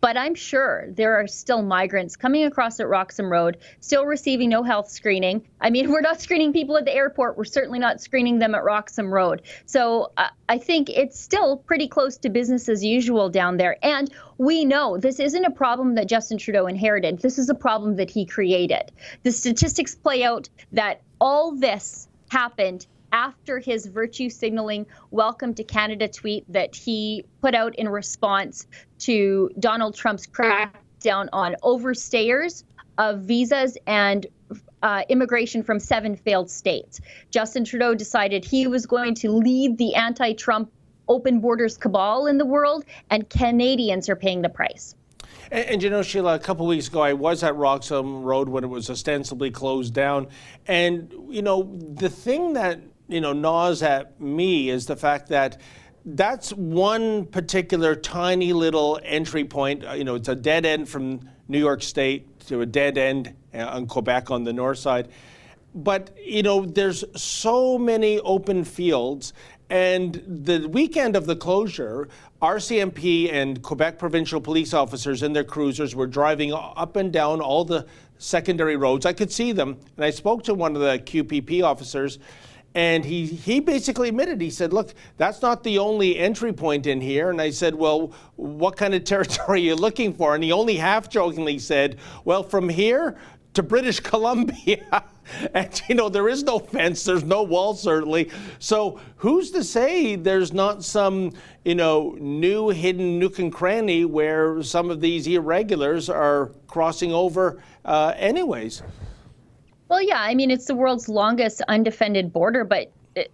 but 0.00 0.16
I'm 0.16 0.34
sure 0.34 0.86
there 0.90 1.20
are 1.20 1.26
still 1.26 1.62
migrants 1.62 2.16
coming 2.16 2.44
across 2.44 2.80
at 2.80 2.88
Roxham 2.88 3.30
Road, 3.30 3.58
still 3.80 4.04
receiving 4.04 4.50
no 4.50 4.62
health 4.62 4.90
screening. 4.90 5.46
I 5.60 5.70
mean, 5.70 5.90
we're 5.92 6.00
not 6.00 6.20
screening 6.20 6.52
people 6.52 6.76
at 6.76 6.84
the 6.84 6.94
airport. 6.94 7.36
We're 7.36 7.44
certainly 7.44 7.78
not 7.78 8.00
screening 8.00 8.38
them 8.38 8.54
at 8.54 8.64
Roxham 8.64 9.12
Road. 9.12 9.42
So 9.66 10.12
uh, 10.16 10.28
I 10.48 10.58
think 10.58 10.90
it's 10.90 11.18
still 11.18 11.56
pretty 11.56 11.88
close 11.88 12.16
to 12.18 12.30
business 12.30 12.68
as 12.68 12.84
usual 12.84 13.28
down 13.30 13.56
there. 13.56 13.76
And 13.82 14.12
we 14.38 14.64
know 14.64 14.98
this 14.98 15.20
isn't 15.20 15.44
a 15.44 15.50
problem 15.50 15.94
that 15.94 16.08
Justin 16.08 16.38
Trudeau 16.38 16.66
inherited. 16.66 17.20
This 17.20 17.38
is 17.38 17.48
a 17.48 17.54
problem 17.54 17.96
that 17.96 18.10
he 18.10 18.26
created. 18.26 18.92
The 19.22 19.32
statistics 19.32 19.94
play 19.94 20.24
out 20.24 20.48
that 20.72 21.00
all 21.20 21.54
this 21.54 22.08
happened 22.28 22.86
after 23.12 23.58
his 23.58 23.86
virtue 23.86 24.28
signaling 24.28 24.86
welcome 25.10 25.54
to 25.54 25.64
Canada 25.64 26.08
tweet 26.08 26.44
that 26.52 26.74
he 26.74 27.24
put 27.40 27.54
out 27.54 27.74
in 27.76 27.88
response 27.88 28.66
to 28.98 29.50
Donald 29.58 29.94
Trump's 29.94 30.26
crackdown 30.26 31.28
on 31.32 31.56
overstayers 31.62 32.64
of 32.98 33.20
visas 33.20 33.76
and 33.86 34.26
uh, 34.82 35.02
immigration 35.08 35.62
from 35.62 35.78
seven 35.78 36.16
failed 36.16 36.50
states. 36.50 37.00
Justin 37.30 37.64
Trudeau 37.64 37.94
decided 37.94 38.44
he 38.44 38.66
was 38.66 38.86
going 38.86 39.14
to 39.16 39.30
lead 39.30 39.78
the 39.78 39.94
anti 39.94 40.32
Trump 40.34 40.70
open 41.08 41.40
borders 41.40 41.76
cabal 41.76 42.26
in 42.26 42.38
the 42.38 42.44
world, 42.44 42.84
and 43.10 43.28
Canadians 43.28 44.08
are 44.08 44.16
paying 44.16 44.42
the 44.42 44.48
price. 44.48 44.94
And, 45.50 45.64
and, 45.66 45.82
you 45.82 45.90
know, 45.90 46.02
Sheila, 46.02 46.34
a 46.34 46.38
couple 46.38 46.66
weeks 46.66 46.88
ago, 46.88 47.00
I 47.00 47.12
was 47.12 47.42
at 47.42 47.54
Roxham 47.54 48.22
Road 48.22 48.48
when 48.48 48.64
it 48.64 48.68
was 48.68 48.90
ostensibly 48.90 49.50
closed 49.50 49.94
down. 49.94 50.28
And, 50.66 51.12
you 51.28 51.42
know, 51.42 51.72
the 51.94 52.08
thing 52.08 52.54
that 52.54 52.80
you 53.08 53.20
know, 53.20 53.32
gnaws 53.32 53.82
at 53.82 54.20
me 54.20 54.70
is 54.70 54.86
the 54.86 54.96
fact 54.96 55.28
that 55.28 55.60
that's 56.04 56.52
one 56.52 57.26
particular 57.26 57.94
tiny 57.94 58.52
little 58.52 59.00
entry 59.02 59.44
point. 59.44 59.84
Uh, 59.84 59.92
you 59.92 60.04
know, 60.04 60.14
it's 60.14 60.28
a 60.28 60.36
dead 60.36 60.64
end 60.64 60.88
from 60.88 61.20
New 61.48 61.58
York 61.58 61.82
State 61.82 62.40
to 62.40 62.60
a 62.60 62.66
dead 62.66 62.96
end 62.96 63.34
on 63.52 63.82
uh, 63.82 63.86
Quebec 63.86 64.30
on 64.30 64.44
the 64.44 64.52
north 64.52 64.78
side. 64.78 65.08
But, 65.74 66.16
you 66.24 66.42
know, 66.42 66.64
there's 66.64 67.04
so 67.20 67.76
many 67.76 68.18
open 68.20 68.64
fields. 68.64 69.32
And 69.68 70.22
the 70.26 70.68
weekend 70.68 71.16
of 71.16 71.26
the 71.26 71.34
closure, 71.34 72.08
RCMP 72.40 73.32
and 73.32 73.60
Quebec 73.62 73.98
provincial 73.98 74.40
police 74.40 74.72
officers 74.72 75.22
and 75.22 75.34
their 75.34 75.44
cruisers 75.44 75.94
were 75.94 76.06
driving 76.06 76.52
up 76.52 76.94
and 76.96 77.12
down 77.12 77.40
all 77.40 77.64
the 77.64 77.84
secondary 78.18 78.76
roads. 78.76 79.04
I 79.04 79.12
could 79.12 79.32
see 79.32 79.52
them. 79.52 79.76
And 79.96 80.04
I 80.04 80.10
spoke 80.10 80.44
to 80.44 80.54
one 80.54 80.76
of 80.76 80.82
the 80.82 80.98
QPP 81.00 81.64
officers 81.64 82.20
and 82.76 83.06
he, 83.06 83.24
he 83.24 83.60
basically 83.60 84.10
admitted, 84.10 84.38
he 84.38 84.50
said, 84.50 84.74
Look, 84.74 84.92
that's 85.16 85.40
not 85.40 85.64
the 85.64 85.78
only 85.78 86.18
entry 86.18 86.52
point 86.52 86.86
in 86.86 87.00
here. 87.00 87.30
And 87.30 87.40
I 87.40 87.48
said, 87.48 87.74
Well, 87.74 88.12
what 88.36 88.76
kind 88.76 88.94
of 88.94 89.02
territory 89.04 89.62
are 89.62 89.64
you 89.64 89.74
looking 89.74 90.12
for? 90.12 90.34
And 90.34 90.44
he 90.44 90.52
only 90.52 90.76
half 90.76 91.08
jokingly 91.08 91.58
said, 91.58 91.96
Well, 92.26 92.42
from 92.42 92.68
here 92.68 93.16
to 93.54 93.62
British 93.62 94.00
Columbia. 94.10 95.04
and, 95.54 95.82
you 95.88 95.94
know, 95.94 96.10
there 96.10 96.28
is 96.28 96.42
no 96.42 96.58
fence, 96.58 97.02
there's 97.02 97.24
no 97.24 97.42
wall, 97.44 97.74
certainly. 97.74 98.30
So 98.58 99.00
who's 99.16 99.50
to 99.52 99.64
say 99.64 100.16
there's 100.16 100.52
not 100.52 100.84
some, 100.84 101.32
you 101.64 101.76
know, 101.76 102.14
new 102.20 102.68
hidden 102.68 103.18
nook 103.18 103.38
and 103.38 103.50
cranny 103.50 104.04
where 104.04 104.62
some 104.62 104.90
of 104.90 105.00
these 105.00 105.26
irregulars 105.26 106.10
are 106.10 106.52
crossing 106.66 107.14
over, 107.14 107.62
uh, 107.86 108.12
anyways? 108.16 108.82
Well, 109.88 110.02
yeah, 110.02 110.20
I 110.20 110.34
mean, 110.34 110.50
it's 110.50 110.66
the 110.66 110.74
world's 110.74 111.08
longest 111.08 111.62
undefended 111.68 112.32
border, 112.32 112.64
but 112.64 112.90
it, 113.14 113.30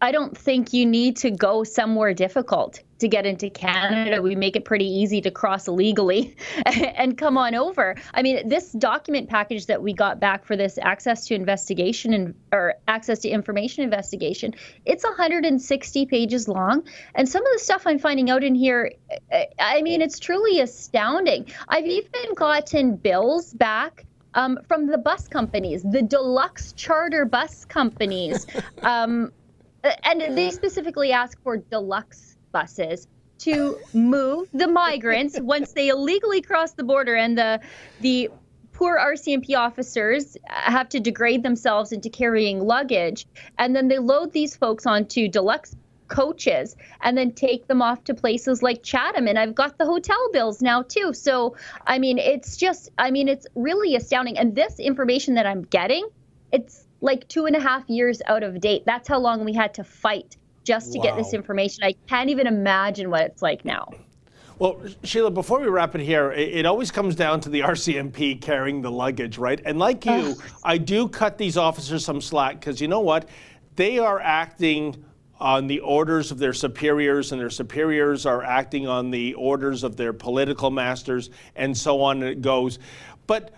I 0.00 0.10
don't 0.10 0.36
think 0.36 0.72
you 0.72 0.86
need 0.86 1.16
to 1.18 1.30
go 1.30 1.64
somewhere 1.64 2.14
difficult 2.14 2.80
to 3.00 3.08
get 3.08 3.26
into 3.26 3.50
Canada. 3.50 4.22
We 4.22 4.36
make 4.36 4.56
it 4.56 4.64
pretty 4.64 4.86
easy 4.86 5.20
to 5.22 5.30
cross 5.30 5.68
illegally 5.68 6.36
and 6.66 7.18
come 7.18 7.36
on 7.36 7.54
over. 7.54 7.96
I 8.14 8.22
mean, 8.22 8.48
this 8.48 8.72
document 8.72 9.28
package 9.28 9.66
that 9.66 9.82
we 9.82 9.92
got 9.92 10.18
back 10.18 10.44
for 10.44 10.56
this 10.56 10.78
access 10.80 11.26
to 11.26 11.34
investigation 11.34 12.14
and 12.14 12.34
or 12.52 12.74
access 12.88 13.18
to 13.20 13.28
information 13.28 13.84
investigation, 13.84 14.54
it's 14.86 15.04
160 15.04 16.06
pages 16.06 16.48
long, 16.48 16.84
and 17.14 17.28
some 17.28 17.44
of 17.44 17.52
the 17.52 17.58
stuff 17.58 17.86
I'm 17.86 17.98
finding 17.98 18.30
out 18.30 18.44
in 18.44 18.54
here, 18.54 18.92
I 19.58 19.82
mean, 19.82 20.00
it's 20.00 20.18
truly 20.18 20.60
astounding. 20.60 21.46
I've 21.68 21.86
even 21.86 22.34
gotten 22.34 22.96
bills 22.96 23.52
back 23.52 24.06
um, 24.34 24.58
from 24.66 24.86
the 24.86 24.98
bus 24.98 25.28
companies, 25.28 25.82
the 25.82 26.02
deluxe 26.02 26.72
charter 26.72 27.24
bus 27.24 27.64
companies. 27.64 28.46
um, 28.82 29.32
and 30.04 30.36
they 30.36 30.50
specifically 30.50 31.12
ask 31.12 31.40
for 31.42 31.56
deluxe 31.56 32.36
buses 32.52 33.08
to 33.38 33.78
move 33.92 34.48
the 34.52 34.68
migrants 34.68 35.38
once 35.42 35.72
they 35.72 35.88
illegally 35.88 36.40
cross 36.40 36.72
the 36.72 36.84
border 36.84 37.14
and 37.14 37.36
the 37.36 37.60
the 38.00 38.30
poor 38.72 38.96
RCMP 38.96 39.56
officers 39.56 40.36
have 40.46 40.88
to 40.90 41.00
degrade 41.00 41.42
themselves 41.42 41.92
into 41.92 42.08
carrying 42.08 42.60
luggage 42.60 43.26
and 43.58 43.74
then 43.74 43.88
they 43.88 43.98
load 43.98 44.32
these 44.32 44.54
folks 44.54 44.86
onto 44.86 45.28
deluxe 45.28 45.74
coaches 46.12 46.76
and 47.00 47.16
then 47.16 47.32
take 47.32 47.66
them 47.66 47.82
off 47.82 48.04
to 48.04 48.14
places 48.14 48.62
like 48.62 48.82
Chatham. 48.82 49.26
And 49.26 49.38
I've 49.38 49.54
got 49.54 49.78
the 49.78 49.86
hotel 49.86 50.28
bills 50.32 50.60
now 50.60 50.82
too. 50.82 51.12
So, 51.14 51.56
I 51.86 51.98
mean, 51.98 52.18
it's 52.18 52.56
just, 52.56 52.90
I 52.98 53.10
mean, 53.10 53.28
it's 53.28 53.46
really 53.54 53.96
astounding. 53.96 54.38
And 54.38 54.54
this 54.54 54.78
information 54.78 55.34
that 55.34 55.46
I'm 55.46 55.62
getting, 55.62 56.06
it's 56.52 56.84
like 57.00 57.26
two 57.28 57.46
and 57.46 57.56
a 57.56 57.60
half 57.60 57.88
years 57.88 58.20
out 58.26 58.42
of 58.42 58.60
date. 58.60 58.84
That's 58.84 59.08
how 59.08 59.18
long 59.18 59.44
we 59.44 59.54
had 59.54 59.74
to 59.74 59.84
fight 59.84 60.36
just 60.64 60.92
to 60.92 60.98
wow. 60.98 61.04
get 61.04 61.16
this 61.16 61.32
information. 61.32 61.82
I 61.82 61.94
can't 62.06 62.30
even 62.30 62.46
imagine 62.46 63.10
what 63.10 63.22
it's 63.22 63.42
like 63.42 63.64
now. 63.64 63.88
Well, 64.58 64.80
Sheila, 65.02 65.30
before 65.30 65.60
we 65.60 65.66
wrap 65.66 65.94
it 65.96 66.02
here, 66.02 66.30
it, 66.30 66.48
it, 66.50 66.66
always 66.66 66.92
comes 66.92 67.16
down 67.16 67.40
to 67.40 67.48
the 67.48 67.60
RCMP 67.60 68.40
carrying 68.40 68.80
the 68.80 68.92
luggage, 68.92 69.36
right? 69.38 69.60
And 69.64 69.78
like 69.78 70.04
you, 70.04 70.36
I 70.62 70.78
do 70.78 71.08
cut 71.08 71.36
these 71.36 71.56
officers 71.56 72.04
some 72.04 72.20
slack 72.20 72.60
because 72.60 72.80
you 72.80 72.86
know 72.86 73.00
what? 73.00 73.28
They 73.74 73.98
are 73.98 74.20
acting 74.20 75.02
on 75.42 75.66
the 75.66 75.80
orders 75.80 76.30
of 76.30 76.38
their 76.38 76.52
superiors, 76.52 77.32
and 77.32 77.40
their 77.40 77.50
superiors 77.50 78.26
are 78.26 78.44
acting 78.44 78.86
on 78.86 79.10
the 79.10 79.34
orders 79.34 79.82
of 79.82 79.96
their 79.96 80.12
political 80.12 80.70
masters, 80.70 81.30
and 81.56 81.76
so 81.76 82.00
on 82.00 82.22
it 82.22 82.40
goes. 82.40 82.78
But 83.26 83.52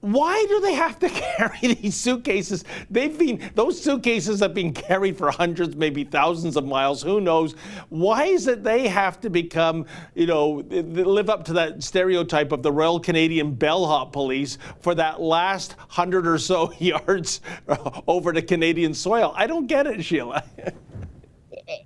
why 0.00 0.44
do 0.48 0.60
they 0.60 0.74
have 0.74 0.98
to 0.98 1.08
carry 1.36 1.74
these 1.74 1.96
suitcases? 1.96 2.64
They've 2.90 3.16
been 3.16 3.50
those 3.54 3.80
suitcases 3.80 4.40
have 4.40 4.52
been 4.52 4.72
carried 4.72 5.16
for 5.16 5.30
hundreds, 5.30 5.76
maybe 5.76 6.02
thousands 6.02 6.56
of 6.56 6.64
miles. 6.64 7.02
Who 7.02 7.20
knows? 7.20 7.54
Why 7.88 8.24
is 8.24 8.48
it 8.48 8.64
they 8.64 8.88
have 8.88 9.20
to 9.20 9.30
become, 9.30 9.86
you 10.16 10.26
know, 10.26 10.64
live 10.70 11.30
up 11.30 11.44
to 11.44 11.52
that 11.54 11.84
stereotype 11.84 12.50
of 12.50 12.64
the 12.64 12.72
Royal 12.72 12.98
Canadian 12.98 13.54
bellhop 13.54 14.12
police 14.12 14.58
for 14.80 14.96
that 14.96 15.20
last 15.20 15.76
hundred 15.88 16.26
or 16.26 16.38
so 16.38 16.72
yards 16.78 17.40
uh, 17.68 18.00
over 18.08 18.32
to 18.32 18.42
Canadian 18.42 18.92
soil? 18.92 19.32
I 19.36 19.46
don't 19.46 19.68
get 19.68 19.86
it, 19.86 20.04
Sheila. 20.04 20.42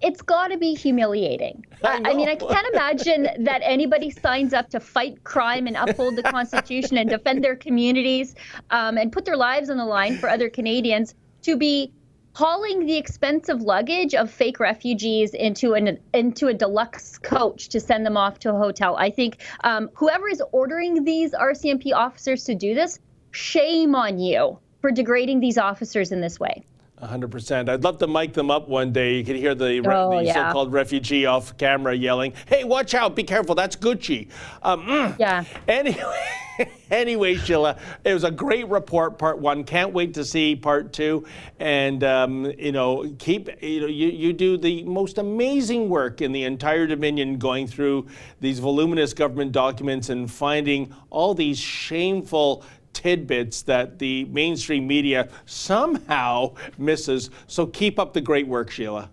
it's 0.01 0.23
got 0.23 0.49
to 0.49 0.59
be 0.59 0.75
humiliating. 0.75 1.65
I, 1.83 2.01
I, 2.05 2.15
mean, 2.15 2.29
I 2.29 2.37
can't 2.37 2.67
imagine 2.73 3.45
that 3.45 3.63
anybody 3.65 4.11
signs 4.11 4.53
up 4.53 4.71
to 4.71 4.81
fight 4.81 5.25
crime 5.25 5.67
and 5.67 5.77
uphold 5.77 6.17
the 6.17 6.23
Constitution 6.23 6.99
and 6.99 7.11
defend 7.11 7.43
their 7.43 7.57
communities 7.57 8.35
um, 8.71 8.97
and 8.97 9.11
put 9.11 9.25
their 9.25 9.37
lives 9.37 9.71
on 9.71 9.77
the 9.77 9.85
line 9.85 10.19
for 10.19 10.29
other 10.29 10.49
Canadians 10.49 11.15
to 11.43 11.57
be 11.57 11.93
hauling 12.35 12.87
the 12.87 12.97
expensive 12.97 13.61
luggage 13.61 14.15
of 14.15 14.31
fake 14.31 14.59
refugees 14.59 15.35
into 15.35 15.75
an 15.75 15.99
into 16.15 16.49
a 16.49 16.55
deluxe 16.55 17.19
coach 17.19 17.69
to 17.69 17.79
send 17.81 18.07
them 18.07 18.17
off 18.17 18.39
to 18.39 18.51
a 18.51 18.57
hotel. 18.57 18.97
I 18.97 19.11
think 19.11 19.43
um, 19.65 19.91
whoever 19.95 20.29
is 20.29 20.43
ordering 20.53 21.05
these 21.05 21.33
RCMP 21.33 21.93
officers 21.93 22.45
to 22.45 22.55
do 22.55 22.75
this, 22.75 22.99
shame 23.33 23.95
on 23.95 24.19
you 24.19 24.59
for 24.81 24.91
degrading 24.91 25.41
these 25.41 25.59
officers 25.59 26.13
in 26.13 26.21
this 26.21 26.41
way. 26.41 26.65
100%. 27.03 27.69
I'd 27.69 27.83
love 27.83 27.99
to 27.99 28.07
mic 28.07 28.33
them 28.33 28.51
up 28.51 28.69
one 28.69 28.93
day. 28.93 29.17
You 29.17 29.25
could 29.25 29.37
hear 29.37 29.55
the, 29.55 29.83
oh, 29.87 30.19
the 30.19 30.25
yeah. 30.25 30.49
so-called 30.49 30.73
refugee 30.73 31.27
off 31.27 31.57
camera 31.57 31.95
yelling, 31.95 32.33
hey, 32.47 32.65
watch 32.65 32.95
out, 32.95 33.17
be 33.17 33.25
careful, 33.25 33.55
that's 33.55 33.75
Gucci. 33.77 34.29
Um, 34.63 34.87
mm. 34.87 35.19
Yeah. 35.19 35.45
Anyway, 35.67 36.29
anyway, 36.91 37.35
Sheila, 37.37 37.77
it 38.05 38.15
was 38.15 38.23
a 38.23 38.31
great 38.31 38.69
report, 38.69 39.19
part 39.19 39.39
one. 39.39 39.65
Can't 39.65 39.93
wait 39.93 40.15
to 40.15 40.25
see 40.25 40.55
part 40.55 40.93
two. 40.93 41.27
And, 41.59 42.05
um, 42.05 42.53
you 42.57 42.73
know, 42.73 43.13
keep, 43.19 43.49
you 43.63 43.81
know, 43.81 43.87
you, 43.87 44.09
you 44.09 44.33
do 44.33 44.57
the 44.57 44.85
most 44.85 45.19
amazing 45.19 45.89
work 45.89 46.21
in 46.21 46.31
the 46.31 46.45
entire 46.45 46.87
Dominion 46.87 47.37
going 47.39 47.67
through 47.67 48.07
these 48.41 48.61
voluminous 48.61 49.13
government 49.13 49.51
documents 49.53 50.09
and 50.09 50.31
finding 50.31 50.95
all 51.11 51.35
these 51.35 51.59
shameful 51.59 52.65
tidbits 52.93 53.63
that 53.63 53.99
the 53.99 54.25
mainstream 54.27 54.87
media 54.87 55.29
somehow 55.47 56.55
misses. 56.79 57.31
So 57.47 57.67
keep 57.67 57.99
up 57.99 58.13
the 58.13 58.21
great 58.21 58.47
work, 58.47 58.71
Sheila. 58.71 59.11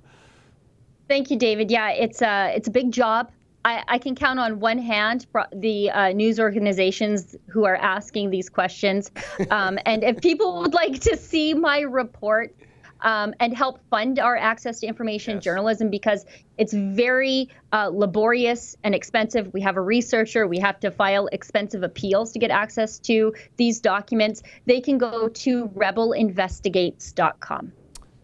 Thank 1.07 1.31
you, 1.31 1.37
David. 1.37 1.71
Yeah, 1.71 1.89
it's 1.89 2.21
a 2.21 2.53
it's 2.55 2.67
a 2.67 2.71
big 2.71 2.91
job. 2.91 3.31
I, 3.65 3.83
I 3.87 3.97
can 3.97 4.15
count 4.15 4.39
on 4.39 4.59
one 4.59 4.77
hand 4.77 5.27
the 5.53 5.91
uh, 5.91 6.09
news 6.09 6.39
organizations 6.39 7.35
who 7.47 7.65
are 7.65 7.75
asking 7.75 8.29
these 8.29 8.49
questions. 8.49 9.11
Um, 9.51 9.79
and 9.85 10.03
if 10.03 10.21
people 10.21 10.59
would 10.59 10.73
like 10.73 10.99
to 11.01 11.17
see 11.17 11.53
my 11.53 11.79
report, 11.79 12.53
um, 13.01 13.33
and 13.39 13.55
help 13.55 13.79
fund 13.89 14.19
our 14.19 14.37
access 14.37 14.79
to 14.81 14.87
information 14.87 15.35
yes. 15.35 15.43
journalism 15.43 15.89
because 15.89 16.25
it's 16.57 16.73
very 16.73 17.49
uh, 17.71 17.89
laborious 17.91 18.75
and 18.83 18.93
expensive. 18.93 19.53
We 19.53 19.61
have 19.61 19.77
a 19.77 19.81
researcher, 19.81 20.47
we 20.47 20.59
have 20.59 20.79
to 20.81 20.91
file 20.91 21.27
expensive 21.31 21.83
appeals 21.83 22.31
to 22.33 22.39
get 22.39 22.51
access 22.51 22.99
to 22.99 23.33
these 23.57 23.79
documents. 23.79 24.43
They 24.65 24.81
can 24.81 24.97
go 24.97 25.29
to 25.29 25.67
rebelinvestigates.com. 25.69 27.71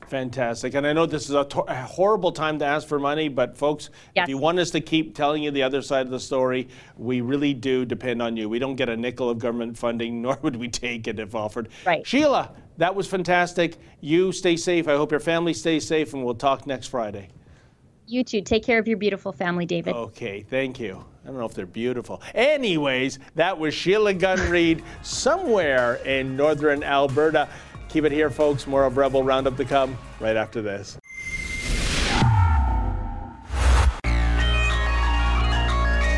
Fantastic. 0.08 0.76
And 0.76 0.86
I 0.86 0.94
know 0.94 1.06
this 1.06 1.30
is 1.30 1.36
a, 1.36 1.48
a, 1.68 1.76
horrible 1.76 2.32
time 2.32 2.60
to 2.60 2.66
ask 2.66 2.88
for 2.88 3.00
money, 3.00 3.28
but 3.28 3.58
folks, 3.58 3.90
yes. 4.16 4.26
if 4.26 4.30
you 4.30 4.38
want 4.38 4.60
us 4.60 4.72
to 4.72 4.82
keep 4.82 5.16
telling 5.16 5.44
you 5.44 5.52
the 5.52 5.64
other 5.64 5.82
side 5.82 6.06
of 6.06 6.12
the 6.12 6.20
story, 6.20 6.68
we 6.98 7.22
really 7.22 7.54
do 7.54 7.86
depend 7.86 8.22
on 8.22 8.38
you. 8.38 8.48
We 8.48 8.60
don't 8.60 8.76
get 8.76 8.90
a 8.90 8.96
nickel 8.96 9.30
of 9.30 9.40
government 9.40 9.78
funding, 9.78 10.22
nor 10.22 10.38
would 10.42 10.56
we 10.56 10.68
take 10.68 11.08
it 11.08 11.20
if 11.20 11.34
offered. 11.34 11.70
Right. 11.86 12.06
Sheila, 12.06 12.52
that 12.78 12.96
was 12.96 13.08
fantastic. 13.08 13.78
You 14.02 14.32
stay 14.32 14.58
safe. 14.58 14.88
I 14.88 14.96
hope 14.96 15.12
your 15.12 15.20
family 15.20 15.54
stays 15.54 15.88
safe, 15.88 16.14
and 16.14 16.24
we'll 16.24 16.36
talk 16.36 16.68
next 16.68 16.88
Friday. 16.88 17.30
You 18.08 18.24
too. 18.24 18.42
Take 18.42 18.64
care 18.64 18.78
of 18.78 18.88
your 18.88 18.98
beautiful 18.98 19.32
family, 19.32 19.66
David. 19.66 19.96
Okay, 19.96 20.42
thank 20.42 20.80
you. 20.80 21.04
I 21.24 21.28
don't 21.28 21.38
know 21.38 21.46
if 21.46 21.56
they're 21.56 21.66
beautiful. 21.66 22.22
Anyways, 22.36 23.18
that 23.34 23.58
was 23.58 23.74
Sheila 23.74 24.14
Gunn 24.14 24.50
Reid 24.50 24.84
somewhere 25.02 25.96
in 26.06 26.38
northern 26.38 26.84
Alberta. 26.84 27.50
Keep 27.90 28.06
it 28.06 28.12
here, 28.12 28.30
folks. 28.30 28.68
More 28.68 28.86
of 28.86 28.98
Rebel 28.98 29.24
Roundup 29.24 29.58
to 29.58 29.66
come 29.66 29.98
right 30.20 30.36
after 30.36 30.62
this. 30.62 31.00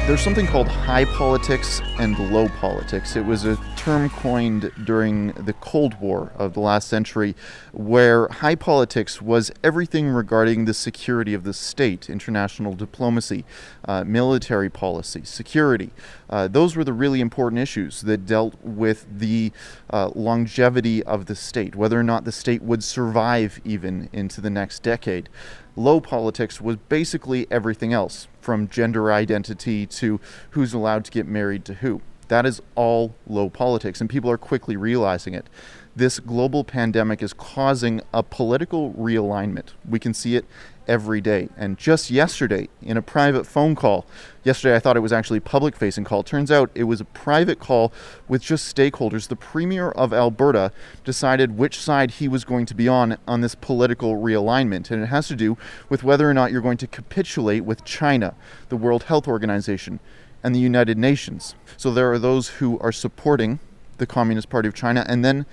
There's 0.08 0.22
something 0.22 0.48
called 0.48 0.70
high 0.70 1.04
politics 1.04 1.82
and 2.00 2.18
low 2.32 2.48
politics. 2.48 3.16
It 3.18 3.26
was 3.26 3.46
a 3.46 3.58
term 3.88 4.10
coined 4.10 4.70
during 4.84 5.32
the 5.32 5.54
Cold 5.54 6.02
War 6.02 6.34
of 6.36 6.52
the 6.52 6.60
last 6.60 6.90
century, 6.90 7.38
where 7.72 8.28
high 8.28 8.56
politics 8.56 9.22
was 9.22 9.50
everything 9.64 10.10
regarding 10.10 10.66
the 10.66 10.74
security 10.74 11.34
of 11.34 11.46
the 11.46 11.54
state, 11.54 12.10
international 12.10 12.74
diplomacy, 12.74 13.46
uh, 13.88 14.04
military 14.04 14.70
policy, 14.70 15.22
security. 15.24 15.92
Uh, 16.30 16.50
those 16.50 16.76
were 16.76 16.84
the 16.84 16.92
really 16.92 17.22
important 17.22 17.62
issues 17.62 18.02
that 18.02 18.26
dealt 18.26 18.56
with 18.62 19.08
the 19.10 19.54
uh, 19.90 20.10
longevity 20.14 21.02
of 21.04 21.28
the 21.28 21.36
state, 21.36 21.74
whether 21.74 21.98
or 21.98 22.04
not 22.04 22.26
the 22.26 22.32
state 22.34 22.62
would 22.62 22.84
survive 22.84 23.62
even 23.64 24.10
into 24.12 24.42
the 24.42 24.50
next 24.50 24.84
decade 24.84 25.30
low 25.78 26.02
politics 26.02 26.60
was 26.60 26.76
basically 26.90 27.46
everything 27.52 27.94
else, 27.94 28.28
from 28.42 28.68
gender 28.68 29.14
identity 29.14 29.86
to 29.86 30.20
who's 30.50 30.74
allowed 30.74 31.06
to 31.06 31.12
get 31.12 31.28
married 31.28 31.64
to 31.64 31.76
who. 31.76 32.02
That 32.28 32.46
is 32.46 32.62
all 32.76 33.16
low 33.26 33.50
politics, 33.50 34.02
and 34.02 34.10
people 34.10 34.30
are 34.30 34.38
quickly 34.38 34.76
realizing 34.76 35.34
it. 35.34 35.48
This 35.96 36.20
global 36.20 36.64
pandemic 36.64 37.24
is 37.24 37.34
causing 37.34 38.02
a 38.14 38.22
political 38.22 38.94
realignment. 38.94 39.70
We 39.88 39.98
can 39.98 40.14
see 40.14 40.36
it 40.36 40.46
every 40.88 41.22
day. 41.22 41.50
And 41.58 41.78
just 41.78 42.10
yesterday, 42.10 42.70
in 42.82 42.98
a 42.98 43.02
private 43.02 43.46
phone 43.46 43.76
call, 43.76 44.06
yesterday 44.44 44.76
I 44.76 44.80
thought 44.80 44.96
it 44.96 45.02
was 45.02 45.12
actually 45.12 45.40
a 45.40 45.42
public 45.42 45.76
facing 45.76 46.04
call. 46.04 46.24
Turns 46.24 46.52
out 46.52 46.70
it 46.76 46.84
was 46.84 47.02
a 47.02 47.06
private 47.06 47.60
call 47.60 47.92
with 48.28 48.42
just 48.42 48.74
stakeholders. 48.74 49.28
The 49.28 49.36
Premier 49.36 49.90
of 49.90 50.14
Alberta 50.14 50.72
decided 51.04 51.58
which 51.58 51.80
side 51.80 52.12
he 52.12 52.28
was 52.28 52.46
going 52.46 52.66
to 52.68 52.76
be 52.76 52.88
on 52.88 53.18
on 53.28 53.42
this 53.42 53.56
political 53.56 54.16
realignment. 54.16 54.92
And 54.92 55.04
it 55.04 55.08
has 55.08 55.28
to 55.28 55.36
do 55.36 55.58
with 55.90 56.04
whether 56.04 56.30
or 56.30 56.34
not 56.34 56.52
you're 56.52 56.62
going 56.62 56.78
to 56.78 56.88
capitulate 56.88 57.66
with 57.66 57.84
China, 57.84 58.36
the 58.70 58.78
World 58.78 59.04
Health 59.04 59.28
Organization, 59.28 60.00
and 60.44 60.54
the 60.54 60.60
United 60.60 60.98
Nations. 60.98 61.56
So 61.76 61.92
there 61.92 62.12
are 62.12 62.20
those 62.20 62.50
who 62.50 62.80
are 62.80 62.92
supporting 62.92 63.60
the 63.98 64.08
Communist 64.08 64.50
Party 64.50 64.68
of 64.68 64.74
China, 64.74 65.06
and 65.08 65.24
then 65.24 65.46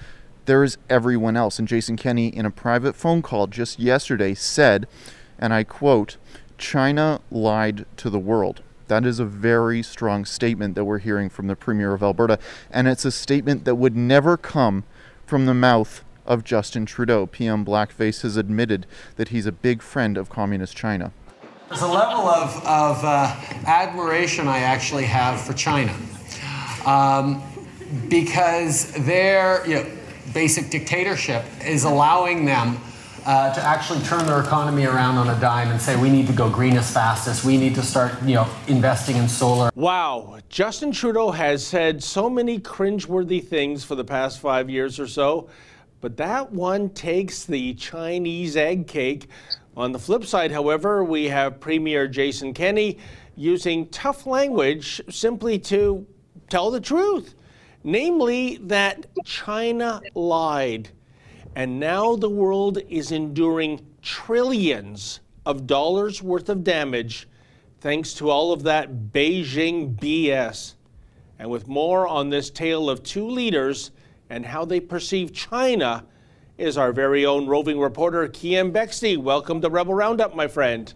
there 0.47 0.63
is 0.63 0.77
everyone 0.91 1.37
else. 1.37 1.59
And 1.59 1.67
Jason 1.67 1.97
Kenney, 1.97 2.29
in 2.29 2.47
a 2.47 2.51
private 2.51 2.95
phone 2.95 3.23
call 3.23 3.47
just 3.47 3.79
yesterday, 3.79 4.35
said 4.35 4.87
and 5.39 5.53
I 5.53 5.65
quote, 5.65 6.17
China 6.59 7.21
lied 7.31 7.87
to 7.97 8.11
the 8.11 8.19
world. 8.19 8.63
That 8.89 9.07
is 9.07 9.19
a 9.19 9.25
very 9.25 9.83
strong 9.83 10.25
statement 10.25 10.75
that 10.75 10.85
we're 10.85 10.99
hearing 10.99 11.29
from 11.29 11.47
the 11.47 11.57
Premier 11.57 11.95
of 11.95 12.03
Alberta, 12.03 12.39
and 12.71 12.87
it's 12.87 13.05
a 13.05 13.11
statement 13.11 13.65
that 13.65 13.77
would 13.77 13.97
never 13.97 14.37
come 14.37 14.85
from 15.27 15.47
the 15.47 15.55
mouth 15.55 16.05
of 16.27 16.45
Justin 16.45 16.87
Trudeau. 16.87 17.27
PM 17.27 17.65
Blackface 17.65 18.23
has 18.23 18.37
admitted 18.37 18.87
that 19.17 19.29
he's 19.29 19.47
a 19.47 19.53
big 19.53 19.83
friend 19.83 20.17
of 20.17 20.29
Communist 20.29 20.77
China. 20.77 21.13
There's 21.75 21.91
a 21.91 21.93
level 21.93 22.29
of, 22.29 22.57
of 22.65 23.05
uh, 23.05 23.35
admiration 23.67 24.47
I 24.47 24.59
actually 24.59 25.07
have 25.07 25.41
for 25.41 25.55
China 25.55 25.93
um, 26.87 27.43
because 28.09 28.93
their 29.05 29.67
you 29.67 29.75
know, 29.75 29.87
basic 30.33 30.71
dictatorship 30.71 31.45
is 31.67 31.83
allowing 31.83 32.45
them 32.45 32.79
uh, 33.27 33.53
to 33.55 33.61
actually 33.61 33.99
turn 34.05 34.25
their 34.25 34.39
economy 34.39 34.85
around 34.85 35.17
on 35.17 35.37
a 35.37 35.41
dime 35.41 35.73
and 35.73 35.81
say 35.81 36.01
we 36.01 36.11
need 36.11 36.29
to 36.29 36.33
go 36.33 36.49
green 36.49 36.77
as 36.77 36.93
fast 36.93 37.27
as 37.27 37.45
we 37.45 37.57
need 37.57 37.75
to 37.75 37.83
start, 37.83 38.23
you 38.23 38.37
know, 38.37 38.49
investing 38.69 39.17
in 39.17 39.29
solar. 39.29 39.73
Wow, 39.75 40.39
Justin 40.49 40.93
Trudeau 40.93 41.33
has 41.33 41.67
said 41.67 42.05
so 42.05 42.31
many 42.31 42.61
cringeworthy 42.61 43.45
things 43.45 43.83
for 43.83 43.97
the 43.97 44.05
past 44.05 44.39
five 44.39 44.71
years 44.71 45.01
or 45.01 45.09
so, 45.09 45.51
but 46.01 46.17
that 46.19 46.53
one 46.53 46.91
takes 46.91 47.45
the 47.45 47.75
Chinese 47.75 48.57
egg 48.57 48.87
cake. 48.87 49.29
On 49.77 49.91
the 49.91 49.99
flip 49.99 50.25
side, 50.25 50.53
however, 50.53 51.03
we 51.03 51.25
have 51.25 51.59
Premier 51.59 52.07
Jason 52.07 52.55
Kenney 52.55 52.99
using 53.35 53.89
tough 53.89 54.25
language 54.25 55.01
simply 55.11 55.59
to 55.59 56.07
tell 56.49 56.71
the 56.71 56.81
truth, 56.81 57.35
namely 57.83 58.59
that 58.63 59.07
China 59.25 60.01
lied. 60.15 60.91
And 61.57 61.81
now 61.81 62.15
the 62.15 62.31
world 62.31 62.79
is 62.89 63.11
enduring 63.11 63.85
trillions 64.01 65.21
of 65.45 65.67
dollars 65.67 66.23
worth 66.23 66.49
of 66.49 66.63
damage 66.63 67.29
thanks 67.81 68.15
to 68.15 68.31
all 68.31 68.53
of 68.53 68.63
that 68.63 69.13
Beijing 69.13 69.97
BS. 69.97 70.75
And 71.41 71.51
with 71.51 71.67
more 71.67 72.07
on 72.07 72.31
this 72.31 72.49
tale 72.49 72.89
of 72.89 73.03
two 73.03 73.29
leaders 73.29 73.91
and 74.31 74.47
how 74.47 74.65
they 74.65 74.79
perceive 74.79 75.33
China 75.33 76.07
is 76.57 76.79
our 76.79 76.93
very 76.93 77.27
own 77.27 77.47
roving 77.47 77.81
reporter, 77.81 78.29
Keean 78.29 78.73
Bexte. 78.73 79.19
Welcome 79.19 79.61
to 79.61 79.69
Rebel 79.69 79.95
Roundup, 79.95 80.35
my 80.37 80.47
friend. 80.47 80.93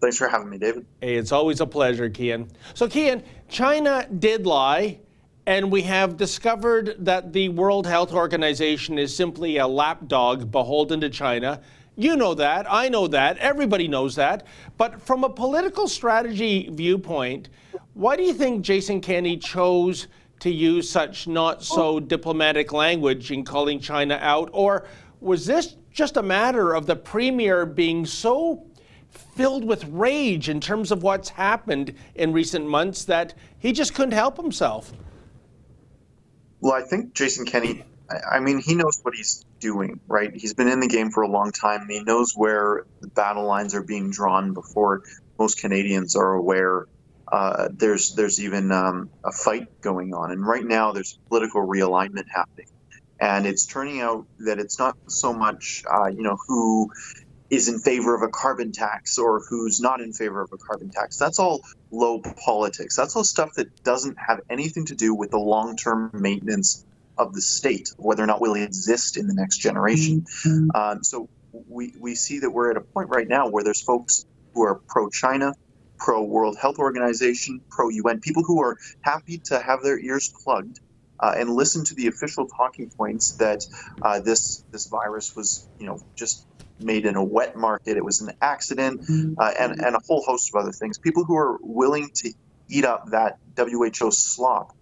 Thanks 0.00 0.18
for 0.18 0.28
having 0.28 0.50
me, 0.50 0.58
David. 0.58 0.86
Hey, 1.00 1.14
it's 1.14 1.32
always 1.32 1.60
a 1.60 1.66
pleasure, 1.66 2.10
Keean. 2.10 2.50
So, 2.74 2.88
Keean, 2.88 3.22
China 3.48 4.06
did 4.18 4.46
lie. 4.46 5.00
And 5.46 5.70
we 5.70 5.82
have 5.82 6.16
discovered 6.16 6.96
that 7.00 7.34
the 7.34 7.50
World 7.50 7.86
Health 7.86 8.14
Organization 8.14 8.98
is 8.98 9.14
simply 9.14 9.58
a 9.58 9.66
lapdog 9.66 10.50
beholden 10.50 11.02
to 11.02 11.10
China. 11.10 11.60
You 11.96 12.16
know 12.16 12.32
that. 12.34 12.66
I 12.66 12.88
know 12.88 13.06
that. 13.08 13.36
Everybody 13.36 13.86
knows 13.86 14.14
that. 14.16 14.46
But 14.78 15.02
from 15.02 15.22
a 15.22 15.28
political 15.28 15.86
strategy 15.86 16.70
viewpoint, 16.72 17.50
why 17.92 18.16
do 18.16 18.22
you 18.22 18.32
think 18.32 18.62
Jason 18.62 19.02
Kenney 19.02 19.36
chose 19.36 20.08
to 20.40 20.50
use 20.50 20.88
such 20.88 21.26
not 21.26 21.62
so 21.62 21.96
oh. 21.96 22.00
diplomatic 22.00 22.72
language 22.72 23.30
in 23.30 23.44
calling 23.44 23.80
China 23.80 24.18
out? 24.20 24.50
Or 24.52 24.86
was 25.20 25.46
this 25.46 25.76
just 25.90 26.16
a 26.16 26.22
matter 26.22 26.74
of 26.74 26.86
the 26.86 26.96
premier 26.96 27.64
being 27.64 28.04
so 28.04 28.66
filled 29.08 29.64
with 29.64 29.84
rage 29.84 30.48
in 30.48 30.60
terms 30.60 30.90
of 30.90 31.02
what's 31.02 31.30
happened 31.30 31.94
in 32.14 32.32
recent 32.32 32.66
months 32.66 33.04
that 33.04 33.34
he 33.58 33.72
just 33.72 33.94
couldn't 33.94 34.12
help 34.12 34.36
himself? 34.36 34.92
Well, 36.60 36.72
I 36.72 36.82
think 36.82 37.14
Jason 37.14 37.44
Kenney, 37.46 37.84
I 38.30 38.40
mean, 38.40 38.58
he 38.58 38.74
knows 38.74 38.98
what 39.02 39.14
he's 39.14 39.44
doing, 39.60 40.00
right? 40.08 40.34
He's 40.34 40.54
been 40.54 40.68
in 40.68 40.80
the 40.80 40.88
game 40.88 41.10
for 41.10 41.22
a 41.22 41.28
long 41.28 41.52
time 41.52 41.82
and 41.82 41.90
he 41.90 42.02
knows 42.02 42.32
where 42.34 42.86
the 43.00 43.08
battle 43.08 43.44
lines 43.44 43.74
are 43.74 43.82
being 43.82 44.10
drawn 44.10 44.52
before 44.52 45.02
most 45.38 45.58
Canadians 45.58 46.16
are 46.16 46.32
aware. 46.32 46.86
Uh, 47.34 47.68
there's 47.72 48.14
there's 48.14 48.40
even 48.40 48.70
um, 48.70 49.10
a 49.24 49.32
fight 49.32 49.80
going 49.80 50.14
on, 50.14 50.30
and 50.30 50.46
right 50.46 50.64
now 50.64 50.92
there's 50.92 51.18
political 51.28 51.66
realignment 51.66 52.26
happening, 52.32 52.68
and 53.18 53.44
it's 53.44 53.66
turning 53.66 54.00
out 54.00 54.24
that 54.38 54.60
it's 54.60 54.78
not 54.78 54.96
so 55.08 55.32
much 55.32 55.82
uh, 55.92 56.06
you 56.06 56.22
know 56.22 56.36
who 56.46 56.88
is 57.50 57.68
in 57.68 57.80
favor 57.80 58.14
of 58.14 58.22
a 58.22 58.28
carbon 58.28 58.70
tax 58.70 59.18
or 59.18 59.40
who's 59.48 59.80
not 59.80 60.00
in 60.00 60.12
favor 60.12 60.42
of 60.42 60.52
a 60.52 60.56
carbon 60.56 60.90
tax. 60.90 61.16
That's 61.16 61.40
all 61.40 61.62
low 61.90 62.20
politics. 62.20 62.94
That's 62.94 63.16
all 63.16 63.24
stuff 63.24 63.54
that 63.54 63.82
doesn't 63.82 64.16
have 64.16 64.40
anything 64.48 64.86
to 64.86 64.94
do 64.94 65.12
with 65.12 65.32
the 65.32 65.38
long 65.38 65.76
term 65.76 66.12
maintenance 66.14 66.84
of 67.18 67.34
the 67.34 67.40
state, 67.40 67.90
whether 67.96 68.22
or 68.22 68.26
not 68.26 68.40
we'll 68.40 68.54
exist 68.54 69.16
in 69.16 69.26
the 69.26 69.34
next 69.34 69.58
generation. 69.58 70.24
Mm-hmm. 70.44 70.68
Um, 70.72 71.02
so 71.02 71.28
we, 71.68 71.94
we 71.98 72.14
see 72.14 72.38
that 72.40 72.50
we're 72.50 72.70
at 72.70 72.76
a 72.76 72.80
point 72.80 73.08
right 73.08 73.26
now 73.26 73.48
where 73.48 73.64
there's 73.64 73.80
folks 73.80 74.24
who 74.52 74.62
are 74.62 74.76
pro 74.76 75.08
China, 75.10 75.52
pro 75.98 76.22
World 76.22 76.56
Health 76.60 76.78
Organization, 76.78 77.60
pro 77.70 77.88
UN, 77.88 78.20
people 78.20 78.42
who 78.42 78.62
are 78.62 78.76
happy 79.00 79.38
to 79.44 79.58
have 79.58 79.82
their 79.82 79.98
ears 79.98 80.32
plugged. 80.42 80.80
Uh, 81.20 81.32
and 81.36 81.48
listen 81.48 81.84
to 81.84 81.94
the 81.94 82.08
official 82.08 82.48
talking 82.48 82.90
points 82.90 83.36
that 83.36 83.64
uh, 84.02 84.18
this 84.18 84.64
this 84.72 84.88
virus 84.88 85.36
was, 85.36 85.66
you 85.78 85.86
know, 85.86 86.00
just 86.16 86.44
made 86.80 87.06
in 87.06 87.14
a 87.14 87.22
wet 87.22 87.56
market. 87.56 87.96
It 87.96 88.04
was 88.04 88.20
an 88.20 88.32
accident, 88.42 89.02
mm-hmm. 89.02 89.34
uh, 89.38 89.52
and 89.58 89.80
and 89.80 89.94
a 89.94 90.00
whole 90.06 90.22
host 90.22 90.50
of 90.52 90.60
other 90.60 90.72
things. 90.72 90.98
People 90.98 91.24
who 91.24 91.36
are 91.36 91.58
willing 91.62 92.10
to 92.16 92.32
eat 92.68 92.84
up 92.84 93.10
that 93.10 93.38
WHO 93.56 94.10
slop, 94.10 94.76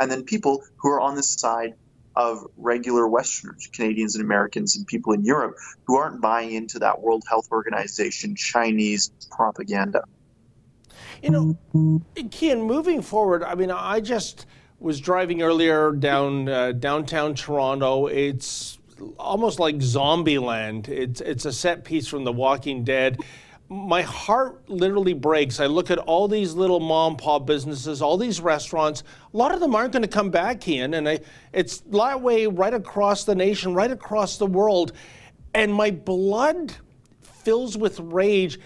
and 0.00 0.10
then 0.10 0.24
people 0.24 0.64
who 0.76 0.88
are 0.88 1.00
on 1.00 1.16
the 1.16 1.22
side 1.22 1.74
of 2.16 2.46
regular 2.56 3.06
Westerners, 3.08 3.68
Canadians 3.72 4.14
and 4.14 4.24
Americans, 4.24 4.76
and 4.76 4.86
people 4.86 5.12
in 5.12 5.24
Europe 5.24 5.56
who 5.86 5.96
aren't 5.96 6.20
buying 6.20 6.52
into 6.52 6.78
that 6.78 7.00
World 7.00 7.24
Health 7.28 7.48
Organization 7.50 8.36
Chinese 8.36 9.10
propaganda. 9.30 10.04
You 11.24 11.30
know, 11.30 12.02
Keean, 12.30 12.60
moving 12.60 13.00
forward, 13.00 13.42
I 13.42 13.54
mean, 13.54 13.70
I 13.70 14.00
just 14.00 14.44
was 14.78 15.00
driving 15.00 15.40
earlier 15.40 15.90
down 15.92 16.50
uh, 16.50 16.72
downtown 16.72 17.34
Toronto. 17.34 18.08
It's 18.08 18.78
almost 19.18 19.58
like 19.58 19.76
Zombieland. 19.76 20.88
It's 20.88 21.22
it's 21.22 21.46
a 21.46 21.52
set 21.52 21.82
piece 21.82 22.06
from 22.06 22.24
The 22.24 22.32
Walking 22.32 22.84
Dead. 22.84 23.22
My 23.70 24.02
heart 24.02 24.68
literally 24.68 25.14
breaks. 25.14 25.60
I 25.60 25.66
look 25.66 25.90
at 25.90 25.96
all 25.96 26.28
these 26.28 26.52
little 26.52 26.78
mom 26.78 27.12
and 27.12 27.18
pop 27.18 27.46
businesses, 27.46 28.02
all 28.02 28.18
these 28.18 28.42
restaurants. 28.42 29.02
A 29.32 29.36
lot 29.36 29.54
of 29.54 29.60
them 29.60 29.74
aren't 29.74 29.92
going 29.92 30.02
to 30.02 30.08
come 30.08 30.28
back, 30.28 30.68
Ian, 30.68 30.92
and 30.92 31.08
I, 31.08 31.20
it's 31.54 31.78
that 31.80 32.20
way 32.20 32.46
right 32.46 32.74
across 32.74 33.24
the 33.24 33.34
nation, 33.34 33.72
right 33.72 33.90
across 33.90 34.36
the 34.36 34.46
world, 34.46 34.92
and 35.54 35.72
my 35.72 35.90
blood 35.90 36.74
fills 37.22 37.78
with 37.78 37.98
rage. 38.00 38.58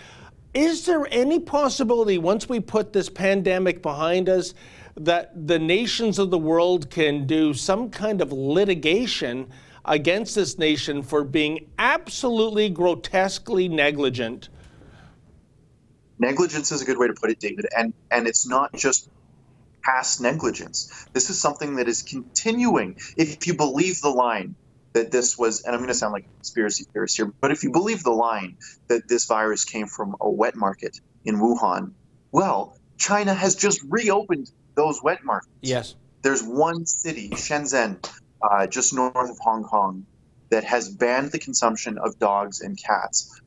Is 0.58 0.86
there 0.86 1.06
any 1.12 1.38
possibility 1.38 2.18
once 2.18 2.48
we 2.48 2.58
put 2.58 2.92
this 2.92 3.08
pandemic 3.08 3.80
behind 3.80 4.28
us? 4.28 4.54
that 5.00 5.46
the 5.46 5.60
nations 5.60 6.18
of 6.18 6.30
the 6.30 6.38
world 6.38 6.90
can 6.90 7.24
do 7.24 7.54
some 7.54 7.88
kind 7.88 8.20
of 8.20 8.32
litigation 8.32 9.48
against 9.84 10.34
this 10.34 10.58
nation 10.58 11.02
for 11.02 11.22
being 11.22 11.70
absolutely 11.78 12.68
grotesquely 12.68 13.68
negligent. 13.68 14.48
Negligence 16.18 16.72
is 16.72 16.82
a 16.82 16.84
good 16.84 16.98
way 16.98 17.06
to 17.06 17.14
put 17.14 17.30
it, 17.30 17.38
David, 17.38 17.66
and 17.76 17.94
and 18.10 18.26
it's 18.26 18.48
not 18.48 18.72
just 18.74 19.08
past 19.84 20.20
negligence. 20.20 21.06
This 21.12 21.30
is 21.30 21.40
something 21.40 21.76
that 21.76 21.86
is 21.86 22.02
continuing. 22.02 22.96
If 23.16 23.46
you 23.46 23.54
believe 23.54 24.00
the 24.00 24.10
line 24.10 24.56
that 24.92 25.10
this 25.10 25.38
was, 25.38 25.62
and 25.62 25.74
I'm 25.74 25.80
going 25.80 25.88
to 25.88 25.94
sound 25.94 26.12
like 26.12 26.24
a 26.24 26.34
conspiracy 26.36 26.84
theorist 26.92 27.16
here, 27.16 27.32
but 27.40 27.50
if 27.50 27.62
you 27.62 27.70
believe 27.70 28.02
the 28.02 28.10
line 28.10 28.56
that 28.88 29.08
this 29.08 29.26
virus 29.26 29.64
came 29.64 29.86
from 29.86 30.16
a 30.20 30.30
wet 30.30 30.56
market 30.56 31.00
in 31.24 31.36
Wuhan, 31.36 31.92
well, 32.32 32.76
China 32.96 33.34
has 33.34 33.54
just 33.54 33.80
reopened 33.88 34.50
those 34.74 35.02
wet 35.02 35.24
markets. 35.24 35.52
Yes. 35.60 35.94
There's 36.22 36.42
one 36.42 36.86
city, 36.86 37.30
Shenzhen, 37.30 38.04
uh, 38.42 38.66
just 38.66 38.94
north 38.94 39.30
of 39.30 39.38
Hong 39.38 39.64
Kong 39.64 40.06
that 40.50 40.64
has 40.64 40.88
banned 40.88 41.32
the 41.32 41.38
consumption 41.38 41.98
of 41.98 42.18
dogs 42.18 42.60
and 42.60 42.78
cats. 42.82 43.40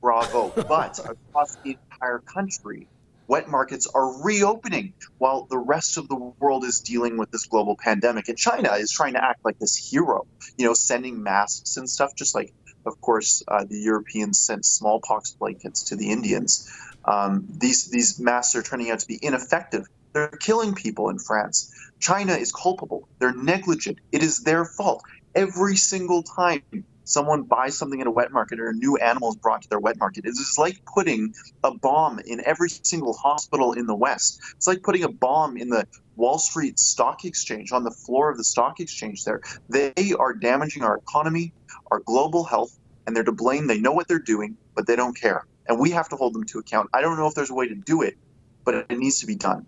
Bravo. 0.00 0.48
but 0.68 0.98
across 0.98 1.56
the 1.56 1.78
entire 1.92 2.18
country, 2.20 2.86
wet 3.28 3.48
markets 3.48 3.86
are 3.86 4.22
reopening 4.22 4.94
while 5.18 5.46
the 5.48 5.58
rest 5.58 5.98
of 5.98 6.08
the 6.08 6.16
world 6.16 6.64
is 6.64 6.80
dealing 6.80 7.18
with 7.18 7.30
this 7.30 7.46
global 7.46 7.76
pandemic. 7.76 8.28
And 8.28 8.36
China 8.36 8.72
is 8.72 8.90
trying 8.90 9.12
to 9.12 9.22
act 9.22 9.44
like 9.44 9.58
this 9.58 9.76
hero, 9.76 10.26
you 10.56 10.66
know, 10.66 10.74
sending 10.74 11.22
masks 11.22 11.76
and 11.76 11.88
stuff, 11.88 12.16
just 12.16 12.34
like, 12.34 12.52
of 12.86 13.00
course, 13.00 13.42
uh, 13.46 13.64
the 13.64 13.78
Europeans 13.78 14.40
sent 14.40 14.64
smallpox 14.64 15.32
blankets 15.32 15.84
to 15.84 15.96
the 15.96 16.10
Indians. 16.10 16.68
Um, 17.04 17.46
these, 17.48 17.90
these 17.90 18.18
masks 18.18 18.56
are 18.56 18.62
turning 18.62 18.90
out 18.90 19.00
to 19.00 19.06
be 19.06 19.18
ineffective. 19.20 19.86
They're 20.14 20.28
killing 20.28 20.74
people 20.74 21.10
in 21.10 21.18
France. 21.18 21.72
China 22.00 22.32
is 22.32 22.50
culpable. 22.50 23.08
They're 23.18 23.34
negligent. 23.34 23.98
It 24.10 24.22
is 24.22 24.42
their 24.42 24.64
fault. 24.64 25.02
Every 25.34 25.76
single 25.76 26.22
time 26.22 26.62
someone 27.08 27.42
buys 27.42 27.76
something 27.76 28.00
in 28.00 28.06
a 28.06 28.10
wet 28.10 28.30
market 28.32 28.60
or 28.60 28.68
a 28.68 28.74
new 28.74 28.96
animal 28.98 29.30
is 29.30 29.36
brought 29.36 29.62
to 29.62 29.68
their 29.68 29.80
wet 29.80 29.98
market, 29.98 30.24
it 30.24 30.30
is 30.30 30.56
like 30.58 30.78
putting 30.94 31.34
a 31.64 31.74
bomb 31.74 32.20
in 32.26 32.42
every 32.44 32.68
single 32.68 33.14
hospital 33.14 33.72
in 33.72 33.86
the 33.86 33.94
West. 33.94 34.40
It's 34.56 34.66
like 34.66 34.82
putting 34.82 35.02
a 35.04 35.08
bomb 35.08 35.56
in 35.56 35.70
the 35.70 35.86
Wall 36.16 36.38
Street 36.38 36.78
Stock 36.78 37.24
Exchange 37.24 37.72
on 37.72 37.84
the 37.84 37.90
floor 37.90 38.30
of 38.30 38.36
the 38.36 38.44
stock 38.44 38.80
exchange 38.80 39.24
there. 39.24 39.40
They 39.68 39.92
are 40.18 40.34
damaging 40.34 40.82
our 40.82 40.96
economy, 40.96 41.52
our 41.90 42.00
global 42.00 42.44
health, 42.44 42.76
and 43.06 43.16
they're 43.16 43.24
to 43.24 43.32
blame. 43.32 43.66
They 43.66 43.80
know 43.80 43.92
what 43.92 44.08
they're 44.08 44.18
doing, 44.18 44.56
but 44.74 44.86
they 44.86 44.96
don't 44.96 45.18
care. 45.18 45.46
And 45.66 45.78
we 45.78 45.90
have 45.92 46.08
to 46.10 46.16
hold 46.16 46.34
them 46.34 46.44
to 46.44 46.58
account. 46.58 46.90
I 46.92 47.00
don't 47.00 47.16
know 47.16 47.26
if 47.26 47.34
there's 47.34 47.50
a 47.50 47.54
way 47.54 47.68
to 47.68 47.74
do 47.74 48.02
it, 48.02 48.16
but 48.64 48.74
it 48.74 48.98
needs 48.98 49.20
to 49.20 49.26
be 49.26 49.34
done. 49.34 49.66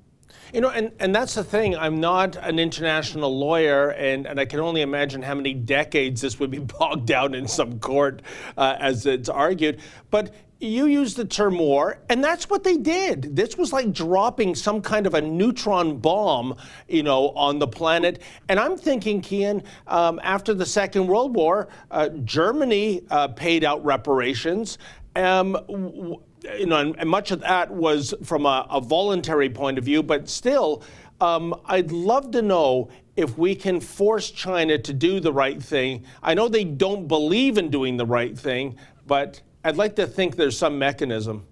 You 0.52 0.60
know, 0.60 0.70
and, 0.70 0.92
and 0.98 1.14
that's 1.14 1.34
the 1.34 1.44
thing. 1.44 1.76
I'm 1.76 2.00
not 2.00 2.36
an 2.36 2.58
international 2.58 3.36
lawyer, 3.38 3.90
and, 3.90 4.26
and 4.26 4.40
I 4.40 4.44
can 4.44 4.60
only 4.60 4.82
imagine 4.82 5.22
how 5.22 5.34
many 5.34 5.54
decades 5.54 6.20
this 6.20 6.40
would 6.40 6.50
be 6.50 6.58
bogged 6.78 7.06
down 7.06 7.34
in 7.34 7.46
some 7.46 7.78
court 7.78 8.22
uh, 8.56 8.76
as 8.78 9.06
it's 9.06 9.28
argued. 9.28 9.80
But 10.10 10.34
you 10.60 10.86
used 10.86 11.16
the 11.16 11.24
term 11.24 11.58
war, 11.58 11.98
and 12.10 12.22
that's 12.22 12.50
what 12.50 12.64
they 12.64 12.76
did. 12.76 13.34
This 13.34 13.56
was 13.56 13.72
like 13.72 13.92
dropping 13.92 14.54
some 14.54 14.82
kind 14.82 15.06
of 15.06 15.14
a 15.14 15.20
neutron 15.20 15.98
bomb, 15.98 16.56
you 16.86 17.02
know, 17.02 17.30
on 17.30 17.58
the 17.58 17.66
planet. 17.66 18.20
And 18.48 18.60
I'm 18.60 18.76
thinking, 18.76 19.22
Keean, 19.22 19.62
um, 19.86 20.20
after 20.22 20.52
the 20.52 20.66
Second 20.66 21.06
World 21.06 21.34
War, 21.34 21.68
uh, 21.90 22.10
Germany 22.24 23.02
uh, 23.10 23.28
paid 23.28 23.64
out 23.64 23.82
reparations. 23.84 24.76
Um, 25.16 26.16
you 26.42 26.66
know, 26.66 26.76
and, 26.76 26.96
and, 26.98 27.08
much 27.08 27.30
of 27.30 27.40
that 27.40 27.70
was 27.70 28.14
from 28.24 28.46
a, 28.46 28.66
a 28.70 28.80
voluntary 28.80 29.50
point 29.50 29.78
of 29.78 29.84
view, 29.84 30.02
but 30.02 30.28
still, 30.28 30.82
um, 31.20 31.54
I'd 31.66 31.92
love 31.92 32.30
to 32.32 32.42
know 32.42 32.90
if 33.16 33.36
we 33.36 33.54
can 33.54 33.80
force 33.80 34.30
China 34.30 34.78
to 34.78 34.92
do 34.92 35.20
the 35.20 35.32
right 35.32 35.62
thing. 35.62 36.04
I 36.22 36.34
know 36.34 36.48
they 36.48 36.64
don't 36.64 37.06
believe 37.06 37.58
in 37.58 37.70
doing 37.70 37.96
the 37.96 38.06
right 38.06 38.38
thing, 38.38 38.76
but 39.06 39.42
I'd 39.64 39.76
like 39.76 39.96
to 39.96 40.06
think 40.06 40.36
there's 40.36 40.56
some 40.56 40.78
mechanism. 40.78 41.46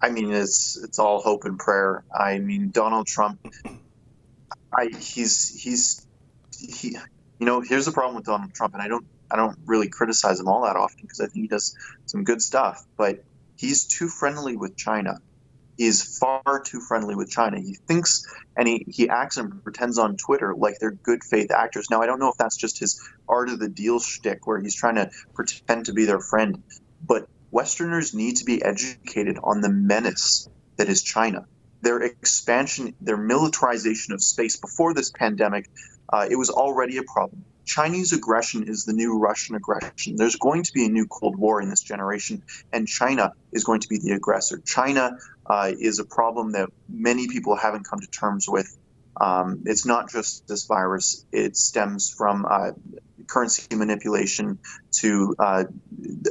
I 0.00 0.10
mean, 0.10 0.30
it's 0.32 0.76
it's 0.76 0.98
all 0.98 1.20
hope 1.20 1.44
and 1.44 1.58
prayer. 1.58 2.04
I 2.14 2.38
mean, 2.38 2.70
Donald 2.70 3.06
Trump, 3.06 3.40
I 4.72 4.88
he's 4.98 5.60
he's 5.60 6.06
he. 6.56 6.96
You 7.38 7.44
know, 7.44 7.60
here's 7.60 7.86
the 7.86 7.92
problem 7.92 8.16
with 8.16 8.24
Donald 8.24 8.54
Trump, 8.54 8.74
and 8.74 8.82
I 8.82 8.88
don't 8.88 9.06
I 9.30 9.36
don't 9.36 9.58
really 9.66 9.88
criticize 9.88 10.40
him 10.40 10.48
all 10.48 10.62
that 10.62 10.76
often 10.76 11.00
because 11.02 11.20
I 11.20 11.26
think 11.26 11.44
he 11.44 11.48
does 11.48 11.76
some 12.06 12.24
good 12.24 12.42
stuff. 12.42 12.84
But 12.96 13.24
he's 13.56 13.86
too 13.86 14.08
friendly 14.08 14.56
with 14.56 14.76
China. 14.76 15.18
He's 15.76 16.18
far 16.18 16.62
too 16.64 16.80
friendly 16.80 17.14
with 17.14 17.30
China. 17.30 17.60
He 17.60 17.74
thinks 17.74 18.26
and 18.56 18.66
he, 18.66 18.86
he 18.88 19.08
acts 19.08 19.36
and 19.36 19.62
pretends 19.62 19.98
on 19.98 20.16
Twitter 20.16 20.54
like 20.54 20.78
they're 20.80 20.92
good 20.92 21.22
faith 21.22 21.50
actors. 21.50 21.88
Now, 21.90 22.00
I 22.00 22.06
don't 22.06 22.18
know 22.18 22.30
if 22.30 22.38
that's 22.38 22.56
just 22.56 22.78
his 22.78 23.00
art 23.28 23.50
of 23.50 23.58
the 23.58 23.68
deal 23.68 24.00
shtick 24.00 24.46
where 24.46 24.58
he's 24.60 24.74
trying 24.74 24.94
to 24.94 25.10
pretend 25.34 25.86
to 25.86 25.92
be 25.92 26.06
their 26.06 26.20
friend, 26.20 26.62
but 27.06 27.28
Westerners 27.50 28.14
need 28.14 28.36
to 28.36 28.44
be 28.44 28.62
educated 28.62 29.38
on 29.42 29.60
the 29.60 29.68
menace 29.68 30.48
that 30.76 30.88
is 30.88 31.02
China. 31.02 31.46
Their 31.82 32.00
expansion, 32.00 32.94
their 33.00 33.16
militarization 33.16 34.14
of 34.14 34.22
space 34.22 34.56
before 34.56 34.94
this 34.94 35.10
pandemic, 35.10 35.68
uh, 36.10 36.26
it 36.30 36.36
was 36.36 36.50
already 36.50 36.96
a 36.96 37.02
problem. 37.02 37.44
Chinese 37.66 38.12
aggression 38.12 38.68
is 38.68 38.84
the 38.84 38.92
new 38.92 39.18
Russian 39.18 39.56
aggression. 39.56 40.16
There's 40.16 40.36
going 40.36 40.62
to 40.62 40.72
be 40.72 40.86
a 40.86 40.88
new 40.88 41.06
Cold 41.06 41.36
War 41.36 41.60
in 41.60 41.68
this 41.68 41.82
generation, 41.82 42.42
and 42.72 42.86
China 42.86 43.32
is 43.52 43.64
going 43.64 43.80
to 43.80 43.88
be 43.88 43.98
the 43.98 44.12
aggressor. 44.12 44.58
China 44.64 45.18
uh, 45.44 45.72
is 45.78 45.98
a 45.98 46.04
problem 46.04 46.52
that 46.52 46.70
many 46.88 47.28
people 47.28 47.56
haven't 47.56 47.84
come 47.84 48.00
to 48.00 48.06
terms 48.06 48.46
with. 48.48 48.74
Um, 49.20 49.62
it's 49.66 49.84
not 49.84 50.10
just 50.10 50.46
this 50.46 50.66
virus, 50.66 51.26
it 51.32 51.56
stems 51.56 52.08
from 52.10 52.46
uh, 52.48 52.70
currency 53.26 53.74
manipulation 53.74 54.58
to 55.00 55.34
uh, 55.38 55.64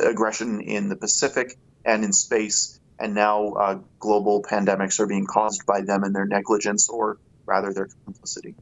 aggression 0.01 0.61
in 0.61 0.87
the 0.87 0.95
Pacific 0.95 1.57
and 1.83 2.05
in 2.05 2.13
space. 2.13 2.79
And 2.97 3.13
now 3.13 3.49
uh, 3.49 3.79
global 3.99 4.41
pandemics 4.41 5.01
are 5.01 5.07
being 5.07 5.25
caused 5.25 5.65
by 5.65 5.81
them 5.81 6.03
and 6.03 6.15
their 6.15 6.25
negligence, 6.25 6.87
or 6.87 7.17
rather 7.45 7.73
their 7.73 7.89
complicity. 8.05 8.55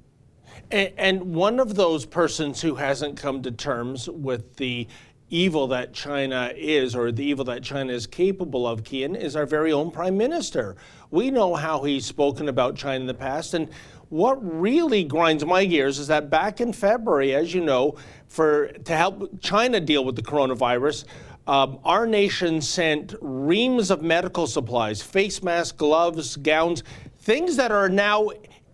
And, 0.72 1.36
one 1.36 1.60
of 1.60 1.76
those 1.76 2.06
persons 2.06 2.62
who 2.62 2.76
hasn't 2.76 3.18
come 3.18 3.42
to 3.44 3.52
terms 3.52 4.10
with 4.10 4.56
the 4.58 4.88
evil 5.30 5.68
that 5.68 5.94
China 5.94 6.52
is, 6.56 6.96
or 6.96 7.12
the 7.12 7.24
evil 7.24 7.46
that 7.46 7.64
China 7.64 7.92
is 7.92 8.06
capable 8.06 8.68
of, 8.68 8.84
Keean, 8.84 9.16
is 9.16 9.36
our 9.36 9.46
very 9.46 9.72
own 9.72 9.90
prime 9.92 10.18
minister. 10.18 10.76
We 11.12 11.32
know 11.32 11.56
how 11.56 11.84
he's 11.84 12.06
spoken 12.06 12.50
about 12.50 12.76
China 12.76 13.02
in 13.02 13.08
the 13.08 13.14
past, 13.14 13.54
and 13.54 13.68
what 14.10 14.38
really 14.42 15.04
grinds 15.04 15.44
my 15.44 15.66
gears 15.66 15.98
is 15.98 16.08
that 16.08 16.30
back 16.30 16.62
in 16.62 16.72
February, 16.72 17.34
as 17.34 17.52
you 17.52 17.62
know, 17.62 17.96
for 18.28 18.68
to 18.68 18.96
help 18.96 19.42
China 19.42 19.80
deal 19.80 20.06
with 20.06 20.16
the 20.16 20.22
coronavirus, 20.22 21.06
um, 21.48 21.80
our 21.84 22.06
nation 22.06 22.62
sent 22.62 23.16
reams 23.22 23.90
of 23.90 24.02
medical 24.02 24.46
supplies, 24.46 25.02
face 25.02 25.42
masks, 25.42 25.72
gloves, 25.72 26.38
gowns, 26.38 26.84
things 27.20 27.56
that 27.56 27.72
are 27.72 27.90
now 27.90 28.30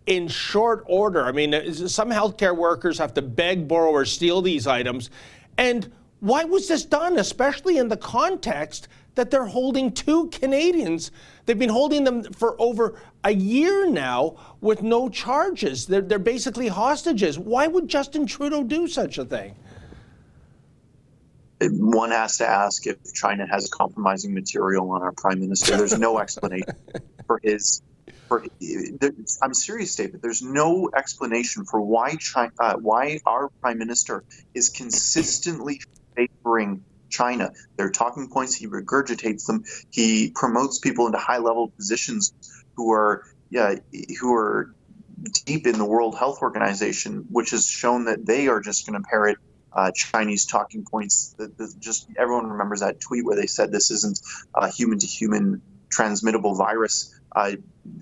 in 0.10 0.28
short 0.28 0.84
order. 0.88 1.24
I 1.24 1.32
mean, 1.32 1.54
some 1.88 2.10
healthcare 2.10 2.58
workers 2.58 2.98
have 2.98 3.14
to 3.14 3.22
beg, 3.22 3.68
borrow, 3.68 3.92
or 3.92 4.06
steal 4.06 4.42
these 4.42 4.66
items. 4.66 5.12
And 5.58 5.90
why 6.20 6.44
was 6.46 6.68
this 6.68 6.84
done, 6.84 7.20
especially 7.20 7.78
in 7.78 7.90
the 7.90 7.96
context 7.96 8.88
that 9.14 9.30
they're 9.30 9.46
holding 9.46 9.92
two 9.92 10.28
Canadians? 10.32 11.12
They've 11.46 11.60
been 11.60 11.70
holding 11.70 12.06
them 12.06 12.24
for 12.24 12.60
over 12.60 13.00
a 13.24 13.32
year 13.32 13.88
now 13.88 14.38
with 14.62 14.82
no 14.82 15.10
charges. 15.10 15.86
They're, 15.86 16.02
they're 16.02 16.18
basically 16.18 16.70
hostages. 16.70 17.38
Why 17.38 17.68
would 17.68 17.88
Justin 17.88 18.26
Trudeau 18.26 18.64
do 18.64 18.88
such 18.88 19.20
a 19.20 19.26
thing? 19.26 19.54
One 21.62 22.10
has 22.10 22.38
to 22.38 22.48
ask 22.48 22.88
if 22.88 22.98
China 23.14 23.46
has 23.46 23.70
compromising 23.70 24.34
material 24.34 24.90
on 24.90 25.04
our 25.04 25.12
prime 25.12 25.40
minister. 25.40 25.78
There's 25.78 26.00
no 26.00 26.18
explanation 26.18 26.74
for 27.28 27.40
his. 27.44 27.84
For, 28.30 28.46
I'm 29.42 29.54
serious, 29.54 29.96
David. 29.96 30.22
There's 30.22 30.42
no 30.42 30.90
explanation 30.96 31.66
for 31.66 31.82
why 31.82 32.16
China, 32.16 32.52
uh, 32.60 32.76
why 32.76 33.20
our 33.26 33.50
prime 33.60 33.80
minister 33.80 34.24
is 34.54 34.70
consistently 34.70 35.82
favoring 36.16 36.84
China. 37.10 37.52
Their 37.76 37.90
talking 37.90 38.30
points, 38.30 38.56
he 38.56 38.68
regurgitates 38.68 39.46
them. 39.48 39.64
He 39.90 40.32
promotes 40.34 40.80
people 40.80 41.08
into 41.08 41.18
high 41.18 41.40
level 41.40 41.74
positions 41.76 42.34
who 42.78 42.92
are 42.92 43.24
yeah, 43.50 43.76
who 44.20 44.34
are 44.36 44.76
deep 45.46 45.68
in 45.68 45.78
the 45.78 45.86
World 45.86 46.18
Health 46.18 46.42
Organization, 46.42 47.26
which 47.30 47.50
has 47.52 47.68
shown 47.68 48.06
that 48.06 48.26
they 48.26 48.48
are 48.48 48.62
just 48.62 48.86
going 48.86 49.02
to 49.02 49.08
parrot 49.10 49.38
uh, 49.74 49.92
Chinese 49.92 50.46
talking 50.46 50.86
points. 50.86 51.36
That, 51.38 51.58
that 51.58 51.76
just 51.80 52.08
everyone 52.18 52.48
remembers 52.48 52.82
that 52.82 53.00
tweet 53.00 53.26
where 53.26 53.36
they 53.36 53.48
said 53.48 53.72
this 53.72 53.92
isn't 53.92 54.20
a 54.56 54.70
human 54.72 55.00
to 55.00 55.08
human 55.08 55.62
transmittable 55.92 56.56
virus. 56.56 57.19
Uh, 57.36 57.54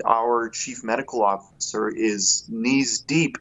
our 0.06 0.50
chief 0.50 0.84
medical 0.84 1.24
officer 1.24 1.90
is 1.90 2.46
knees 2.50 3.00
deep 3.00 3.38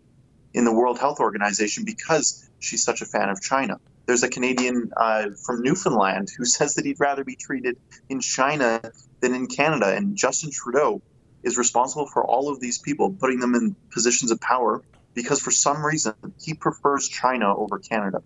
in 0.54 0.64
the 0.64 0.72
World 0.72 0.98
Health 0.98 1.20
Organization 1.20 1.84
because 1.84 2.48
she's 2.58 2.82
such 2.82 3.02
a 3.02 3.06
fan 3.06 3.28
of 3.28 3.40
China. 3.40 3.78
There's 4.06 4.22
a 4.22 4.28
Canadian 4.28 4.92
uh, 4.96 5.30
from 5.44 5.62
Newfoundland 5.62 6.28
who 6.36 6.44
says 6.56 6.74
that 6.74 6.84
he'd 6.84 7.00
rather 7.00 7.24
be 7.24 7.36
treated 7.36 7.76
in 8.08 8.20
China 8.20 8.80
than 9.20 9.34
in 9.34 9.46
Canada. 9.46 9.94
And 9.94 10.16
Justin 10.16 10.50
Trudeau 10.52 11.02
is 11.42 11.56
responsible 11.56 12.06
for 12.06 12.24
all 12.24 12.50
of 12.50 12.60
these 12.60 12.78
people, 12.78 13.12
putting 13.12 13.40
them 13.40 13.54
in 13.54 13.76
positions 13.92 14.30
of 14.30 14.40
power 14.40 14.82
because 15.14 15.40
for 15.40 15.50
some 15.50 15.84
reason 15.84 16.14
he 16.40 16.54
prefers 16.54 17.08
China 17.08 17.56
over 17.56 17.78
Canada. 17.78 18.22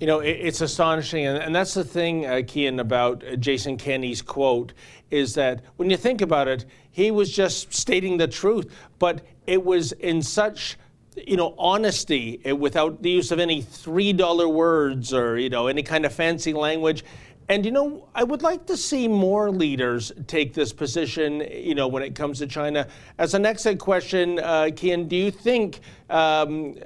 You 0.00 0.06
know, 0.06 0.20
it's 0.20 0.62
astonishing, 0.62 1.26
and 1.26 1.54
that's 1.54 1.74
the 1.74 1.84
thing, 1.84 2.24
uh, 2.24 2.40
Keean, 2.46 2.80
about 2.80 3.22
uh, 3.22 3.36
Jason 3.36 3.76
Kenney's 3.76 4.22
quote 4.22 4.72
is 5.10 5.34
that 5.34 5.62
when 5.76 5.90
you 5.90 5.98
think 5.98 6.22
about 6.22 6.48
it, 6.48 6.64
he 6.90 7.10
was 7.10 7.30
just 7.30 7.74
stating 7.74 8.16
the 8.16 8.26
truth, 8.26 8.74
but 8.98 9.20
it 9.46 9.62
was 9.62 9.92
in 9.92 10.22
such 10.22 10.78
you 11.26 11.36
know, 11.36 11.54
honesty 11.58 12.40
without 12.56 13.02
the 13.02 13.10
use 13.10 13.30
of 13.30 13.38
any 13.38 13.62
$3 13.62 14.52
words 14.52 15.12
or, 15.12 15.38
you 15.38 15.50
know, 15.50 15.66
any 15.66 15.82
kind 15.82 16.06
of 16.06 16.12
fancy 16.12 16.52
language. 16.52 17.04
And, 17.50 17.64
you 17.64 17.72
know, 17.72 18.06
I 18.14 18.22
would 18.22 18.42
like 18.42 18.66
to 18.66 18.76
see 18.76 19.08
more 19.08 19.50
leaders 19.50 20.12
take 20.28 20.54
this 20.54 20.72
position, 20.72 21.40
you 21.52 21.74
know, 21.74 21.88
when 21.88 22.04
it 22.04 22.14
comes 22.14 22.38
to 22.38 22.46
China. 22.46 22.86
As 23.18 23.34
an 23.34 23.44
exit 23.44 23.80
question, 23.80 24.38
uh, 24.38 24.70
Keean, 24.76 25.08
do 25.08 25.16
you 25.16 25.32
think 25.32 25.80
um, 26.10 26.76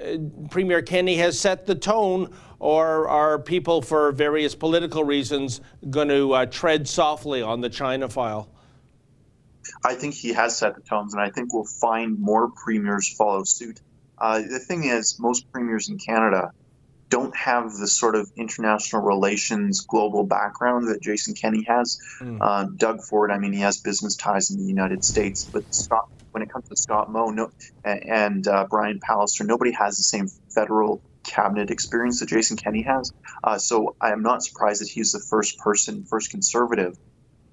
Premier 0.49 0.81
Kenney 0.81 1.17
has 1.17 1.39
set 1.39 1.67
the 1.67 1.75
tone, 1.75 2.33
or 2.57 3.07
are 3.07 3.37
people, 3.37 3.83
for 3.83 4.11
various 4.11 4.55
political 4.55 5.03
reasons, 5.03 5.61
going 5.91 6.07
to 6.07 6.33
uh, 6.33 6.47
tread 6.47 6.87
softly 6.87 7.43
on 7.43 7.61
the 7.61 7.69
China 7.69 8.09
file? 8.09 8.49
I 9.83 9.93
think 9.93 10.15
he 10.15 10.33
has 10.33 10.57
set 10.57 10.73
the 10.73 10.81
tones, 10.81 11.13
and 11.13 11.21
I 11.21 11.29
think 11.29 11.53
we'll 11.53 11.65
find 11.65 12.17
more 12.17 12.49
premiers 12.49 13.07
follow 13.07 13.43
suit. 13.43 13.81
Uh, 14.17 14.39
the 14.39 14.57
thing 14.57 14.85
is, 14.85 15.19
most 15.19 15.51
premiers 15.51 15.89
in 15.89 15.99
Canada 15.99 16.53
don't 17.09 17.35
have 17.35 17.71
the 17.73 17.87
sort 17.87 18.15
of 18.15 18.29
international 18.37 19.01
relations 19.01 19.81
global 19.81 20.23
background 20.23 20.87
that 20.87 21.01
Jason 21.01 21.33
Kenney 21.33 21.63
has. 21.67 21.97
Mm. 22.21 22.39
Uh, 22.41 22.67
Doug 22.77 23.01
Ford, 23.03 23.31
I 23.31 23.37
mean, 23.37 23.53
he 23.53 23.59
has 23.59 23.79
business 23.79 24.15
ties 24.15 24.49
in 24.49 24.57
the 24.57 24.65
United 24.65 25.03
States, 25.03 25.49
but 25.53 25.63
Scott, 25.69 26.05
when 26.31 26.43
it 26.43 26.51
comes 26.51 26.65
to 26.69 26.75
Scott 26.75 27.11
Moe 27.11 27.29
no, 27.29 27.49
and 27.83 28.47
uh, 28.47 28.65
Brian 28.69 28.99
Pallister, 29.07 29.45
nobody 29.45 29.71
has 29.71 29.97
the 29.97 30.03
same 30.03 30.27
federal 30.53 31.01
cabinet 31.25 31.71
experience 31.71 32.19
that 32.19 32.29
Jason 32.29 32.57
Kenney 32.57 32.83
has. 32.83 33.11
Uh, 33.43 33.57
so 33.57 33.95
I 34.01 34.11
am 34.11 34.21
not 34.21 34.43
surprised 34.43 34.81
that 34.81 34.89
he's 34.89 35.11
the 35.11 35.23
first 35.29 35.57
person, 35.59 36.05
first 36.09 36.29
conservative 36.31 36.95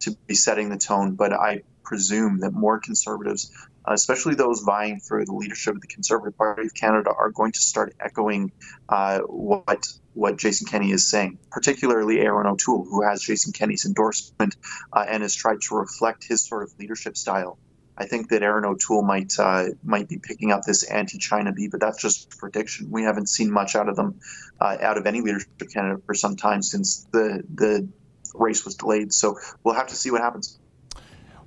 to 0.00 0.16
be 0.26 0.34
setting 0.34 0.68
the 0.68 0.78
tone, 0.78 1.14
but 1.14 1.32
I 1.32 1.62
presume 1.84 2.40
that 2.40 2.52
more 2.52 2.80
conservatives 2.80 3.50
especially 3.86 4.34
those 4.34 4.60
vying 4.60 5.00
for 5.00 5.24
the 5.24 5.32
leadership 5.32 5.74
of 5.74 5.80
the 5.80 5.86
Conservative 5.86 6.36
Party 6.36 6.66
of 6.66 6.74
Canada, 6.74 7.10
are 7.10 7.30
going 7.30 7.52
to 7.52 7.60
start 7.60 7.94
echoing 8.00 8.52
uh, 8.88 9.20
what 9.20 9.86
what 10.14 10.36
Jason 10.36 10.66
Kenney 10.66 10.92
is 10.92 11.08
saying, 11.08 11.38
particularly 11.50 12.20
Erin 12.20 12.46
O'Toole, 12.46 12.84
who 12.84 13.02
has 13.02 13.22
Jason 13.22 13.52
Kenney's 13.52 13.86
endorsement 13.86 14.56
uh, 14.92 15.04
and 15.08 15.22
has 15.22 15.34
tried 15.34 15.60
to 15.62 15.76
reflect 15.76 16.24
his 16.24 16.46
sort 16.46 16.62
of 16.64 16.72
leadership 16.78 17.16
style. 17.16 17.58
I 17.96 18.06
think 18.06 18.30
that 18.30 18.42
Erin 18.42 18.64
O'Toole 18.64 19.02
might 19.02 19.32
uh, 19.38 19.66
might 19.84 20.08
be 20.08 20.18
picking 20.18 20.50
up 20.50 20.62
this 20.62 20.82
anti-China 20.82 21.52
beat, 21.52 21.70
but 21.70 21.80
that's 21.80 22.00
just 22.00 22.38
prediction. 22.38 22.90
We 22.90 23.02
haven't 23.02 23.28
seen 23.28 23.50
much 23.50 23.76
out 23.76 23.88
of 23.88 23.96
them, 23.96 24.20
uh, 24.60 24.78
out 24.80 24.96
of 24.96 25.06
any 25.06 25.20
leadership 25.20 25.50
candidate 25.72 26.04
for 26.06 26.14
some 26.14 26.36
time 26.36 26.62
since 26.62 27.06
the 27.12 27.42
the 27.54 27.88
race 28.34 28.64
was 28.64 28.76
delayed. 28.76 29.12
So 29.12 29.38
we'll 29.62 29.74
have 29.74 29.88
to 29.88 29.94
see 29.94 30.10
what 30.10 30.22
happens. 30.22 30.58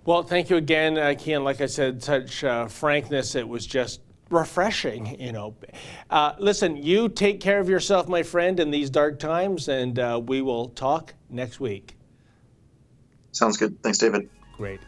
Well, 0.05 0.21
thank 0.21 0.51
you 0.51 0.57
again, 0.57 0.97
uh. 0.99 1.43
Like 1.43 1.61
I 1.61 1.65
said, 1.65 2.03
such 2.03 2.43
uh, 2.43 2.67
frankness. 2.67 3.33
It 3.33 3.47
was 3.47 3.65
just 3.65 4.01
refreshing, 4.29 5.19
you 5.19 5.31
know. 5.31 5.55
Uh, 6.11 6.33
listen, 6.37 6.77
you 6.77 7.09
take 7.09 7.41
care 7.41 7.59
of 7.59 7.67
yourself, 7.67 8.07
my 8.07 8.21
friend, 8.21 8.59
in 8.59 8.69
these 8.69 8.91
dark 8.91 9.17
times, 9.17 9.67
and 9.67 9.97
uh, 9.97 10.21
we 10.23 10.41
will 10.41 10.69
talk 10.69 11.15
next 11.29 11.59
week. 11.59 11.95
Sounds 13.31 13.57
good. 13.57 13.81
Thanks, 13.81 13.97
David. 13.97 14.29
Great. 14.55 14.79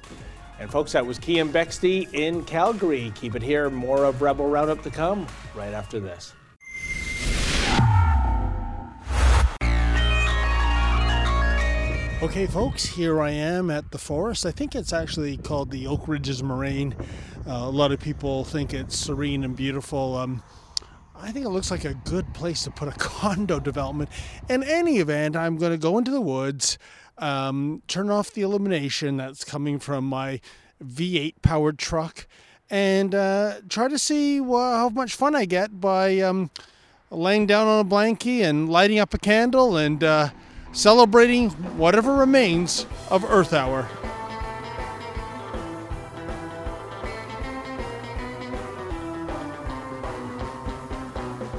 And 0.60 0.71
folks, 0.71 0.91
that 0.91 1.06
was 1.06 1.17
Keean 1.17 1.49
Bexte 1.49 2.13
in 2.13 2.43
Calgary. 2.45 3.12
Keep 3.15 3.36
it 3.36 3.41
here. 3.41 3.71
More 3.71 4.06
of 4.06 4.21
Rebel 4.21 4.47
Roundup 4.47 4.84
to 4.84 4.91
come 4.91 5.27
right 5.56 5.73
after 5.73 5.99
this. 5.99 6.34
Okay, 12.19 12.47
folks, 12.47 12.84
here 12.84 13.21
I 13.21 13.30
am 13.30 13.69
at 13.69 13.91
the 13.91 13.99
forest. 13.99 14.47
I 14.47 14.49
think 14.49 14.73
it's 14.73 14.91
actually 14.91 15.38
called 15.38 15.69
the 15.69 15.86
Oak 15.86 16.08
Ridges 16.08 16.41
Moraine. 16.41 16.95
Uh, 17.47 17.51
a 17.51 17.69
lot 17.69 17.91
of 17.91 17.99
people 17.99 18.43
think 18.43 18.73
it's 18.73 18.97
serene 18.97 19.43
and 19.43 19.56
beautiful. 19.56 20.15
Um, 20.15 20.41
I 21.15 21.32
think 21.32 21.45
it 21.45 21.49
looks 21.49 21.69
like 21.69 21.86
a 21.86 21.93
good 21.93 22.34
place 22.34 22.63
to 22.63 22.71
put 22.71 22.88
a 22.88 22.91
condo 22.97 23.60
development. 23.60 24.10
In 24.49 24.63
any 24.63 24.97
event, 24.97 25.36
I'm 25.36 25.58
going 25.58 25.73
to 25.73 25.77
go 25.77 25.99
into 25.99 26.10
the 26.10 26.19
woods, 26.19 26.80
um, 27.19 27.84
turn 27.88 28.10
off 28.10 28.32
the 28.32 28.41
illumination 28.41 29.17
that's 29.17 29.43
coming 29.43 29.77
from 29.77 30.03
my 30.03 30.41
V8 30.84 31.36
powered 31.43 31.77
truck, 31.77 32.25
and 32.67 33.13
uh, 33.13 33.58
try 33.69 33.88
to 33.88 33.99
see 33.99 34.39
how 34.39 34.89
much 34.89 35.13
fun 35.13 35.36
I 35.36 35.45
get 35.45 35.80
by 35.80 36.19
um, 36.21 36.49
laying 37.12 37.45
down 37.45 37.67
on 37.67 37.86
a 37.86 37.88
blankie 37.88 38.41
and 38.41 38.67
lighting 38.67 38.97
up 38.97 39.13
a 39.13 39.19
candle 39.19 39.77
and. 39.77 40.03
Uh, 40.03 40.30
celebrating 40.78 41.50
whatever 41.76 42.13
remains 42.13 42.86
of 43.10 43.26
Earth 43.26 43.52
Hour. 43.52 43.88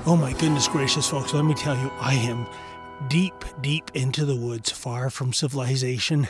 Oh 0.06 0.16
my 0.16 0.32
goodness 0.34 0.68
gracious, 0.68 1.10
folks, 1.10 1.34
let 1.34 1.44
me 1.44 1.54
tell 1.54 1.76
you, 1.76 1.90
I 1.98 2.14
am 2.14 2.46
deep, 3.08 3.44
deep 3.60 3.90
into 3.92 4.24
the 4.24 4.36
woods, 4.36 4.70
far 4.70 5.10
from 5.10 5.32
civilization. 5.32 6.28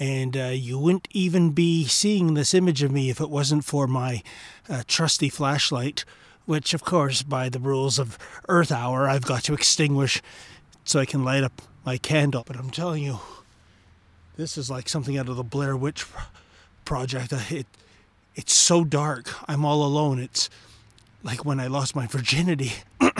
And 0.00 0.36
uh, 0.36 0.46
you 0.46 0.76
wouldn't 0.76 1.06
even 1.12 1.50
be 1.50 1.84
seeing 1.86 2.34
this 2.34 2.52
image 2.52 2.82
of 2.82 2.90
me 2.90 3.10
if 3.10 3.20
it 3.20 3.30
wasn't 3.30 3.64
for 3.64 3.86
my 3.86 4.22
uh, 4.68 4.82
trusty 4.88 5.28
flashlight, 5.28 6.04
which, 6.46 6.74
of 6.74 6.84
course, 6.84 7.22
by 7.22 7.48
the 7.48 7.60
rules 7.60 7.98
of 7.98 8.18
Earth 8.48 8.72
Hour, 8.72 9.08
I've 9.08 9.24
got 9.24 9.44
to 9.44 9.54
extinguish 9.54 10.20
so 10.88 10.98
I 10.98 11.04
can 11.04 11.22
light 11.22 11.44
up 11.44 11.60
my 11.84 11.98
candle. 11.98 12.44
But 12.46 12.56
I'm 12.56 12.70
telling 12.70 13.04
you, 13.04 13.20
this 14.36 14.56
is 14.56 14.70
like 14.70 14.88
something 14.88 15.18
out 15.18 15.28
of 15.28 15.36
the 15.36 15.44
Blair 15.44 15.76
Witch 15.76 16.06
Project. 16.86 17.34
It, 17.50 17.66
it's 18.34 18.54
so 18.54 18.84
dark. 18.84 19.30
I'm 19.46 19.66
all 19.66 19.84
alone. 19.84 20.18
It's 20.18 20.48
like 21.22 21.44
when 21.44 21.60
I 21.60 21.66
lost 21.66 21.94
my 21.94 22.06
virginity. 22.06 22.72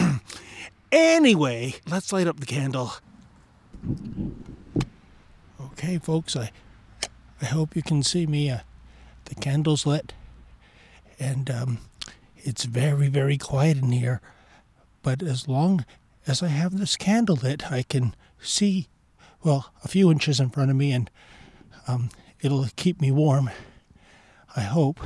anyway, 0.93 1.75
let's 1.87 2.11
light 2.11 2.27
up 2.27 2.41
the 2.41 2.47
candle. 2.47 2.93
Okay, 5.61 5.99
folks, 5.99 6.37
I 6.37 6.51
I 7.43 7.45
hope 7.45 7.77
you 7.77 7.83
can 7.83 8.03
see 8.03 8.27
me. 8.27 8.51
Uh, 8.51 8.61
the 9.27 9.35
candle's 9.35 9.85
lit, 9.85 10.15
and 11.21 11.51
um, 11.51 11.79
it's 12.39 12.65
very, 12.65 13.09
very 13.09 13.37
quiet 13.37 13.77
in 13.77 13.93
here. 13.93 14.23
But 15.03 15.23
as 15.23 15.47
long 15.49 15.85
as 16.29 16.43
I 16.43 16.49
have 16.49 16.79
this 16.79 16.97
candle 16.97 17.37
lit, 17.37 17.73
I 17.73 17.83
can 17.83 18.15
see, 18.41 18.89
well, 19.43 19.73
a 19.83 19.89
few 19.89 20.11
inches 20.11 20.41
in 20.41 20.51
front 20.51 20.71
of 20.71 20.77
me, 20.77 20.93
and 20.93 21.11
um, 21.87 22.11
it'll 22.41 22.67
keep 22.77 23.01
me 23.01 23.11
warm. 23.11 23.51
I 24.55 24.61
hope. 24.61 25.01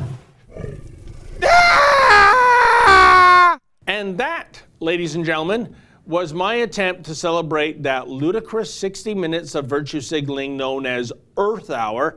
And 3.87 4.19
that, 4.19 4.63
ladies 4.81 5.15
and 5.15 5.25
gentlemen, 5.25 5.77
was 6.07 6.33
my 6.33 6.55
attempt 6.55 7.05
to 7.05 7.15
celebrate 7.15 7.83
that 7.83 8.09
ludicrous 8.09 8.73
60 8.75 9.15
minutes 9.15 9.55
of 9.55 9.67
virtue 9.67 10.01
signaling 10.01 10.57
known 10.57 10.87
as 10.87 11.13
Earth 11.37 11.71
Hour, 11.71 12.17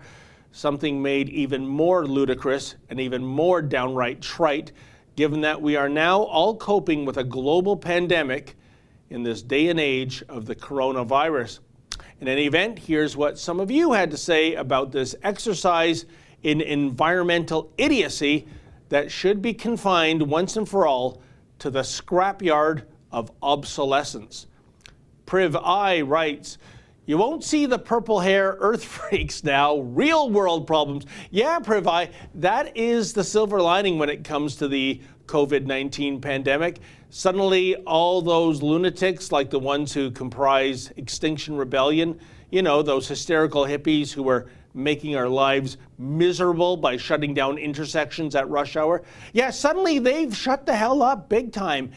something 0.52 1.02
made 1.02 1.30
even 1.30 1.68
more 1.68 2.08
ludicrous 2.08 2.76
and 2.90 3.00
even 3.00 3.24
more 3.24 3.62
downright 3.62 4.22
trite, 4.22 4.72
given 5.16 5.42
that 5.42 5.62
we 5.62 5.76
are 5.76 5.90
now 5.90 6.22
all 6.24 6.56
coping 6.56 7.06
with 7.06 7.18
a 7.18 7.24
global 7.24 7.78
pandemic 7.78 8.56
in 9.10 9.24
this 9.24 9.42
day 9.42 9.70
and 9.70 9.80
age 9.80 10.24
of 10.30 10.46
the 10.46 10.56
coronavirus. 10.56 11.60
In 12.20 12.28
any 12.28 12.46
event, 12.46 12.80
here's 12.80 13.16
what 13.16 13.38
some 13.38 13.60
of 13.60 13.70
you 13.70 13.94
had 13.94 14.12
to 14.12 14.18
say 14.18 14.56
about 14.56 14.92
this 14.92 15.16
exercise 15.24 16.06
in 16.44 16.62
environmental 16.62 17.72
idiocy 17.78 18.48
that 18.90 19.12
should 19.12 19.42
be 19.42 19.54
confined 19.54 20.22
once 20.22 20.58
and 20.58 20.68
for 20.68 20.86
all 20.88 21.22
to 21.60 21.70
the 21.70 21.82
scrapyard 21.82 22.84
of 23.12 23.32
obsolescence. 23.42 24.48
Priv 25.26 25.56
I 25.56 26.02
writes, 26.02 26.58
you 27.06 27.18
won't 27.18 27.44
see 27.44 27.66
the 27.66 27.80
purple 27.80 28.20
hair 28.20 28.58
earth 28.60 28.84
freaks 29.10 29.44
now, 29.44 29.78
real 29.78 30.30
world 30.30 30.68
problems. 30.68 31.06
Yeah, 31.32 31.60
Priv 31.60 31.88
I, 31.88 32.10
that 32.36 32.76
is 32.76 33.14
the 33.14 33.24
silver 33.24 33.62
lining 33.62 34.00
when 34.00 34.10
it 34.10 34.24
comes 34.24 34.56
to 34.58 34.68
the 34.68 35.02
COVID 35.28 35.66
19 35.66 36.22
pandemic. 36.22 36.80
Suddenly, 37.10 37.76
all 37.86 38.22
those 38.22 38.62
lunatics, 38.62 39.32
like 39.32 39.50
the 39.50 39.60
ones 39.60 39.94
who 39.94 40.12
comprise 40.12 40.92
Extinction 40.98 41.56
Rebellion, 41.56 42.20
you 42.52 42.62
know, 42.62 42.82
those 42.82 43.08
hysterical 43.08 43.64
hippies 43.64 44.12
who 44.12 44.24
were 44.24 44.48
making 44.74 45.16
our 45.16 45.30
lives 45.30 45.78
miserable 45.98 46.76
by 46.76 46.98
shutting 46.98 47.34
down 47.34 47.58
intersections 47.58 48.36
at 48.36 48.50
rush 48.50 48.76
hour, 48.76 49.04
yeah, 49.34 49.50
suddenly 49.50 50.00
they've 50.00 50.36
shut 50.36 50.66
the 50.66 50.76
hell 50.76 51.02
up 51.02 51.30
big 51.30 51.52
time. 51.52 51.92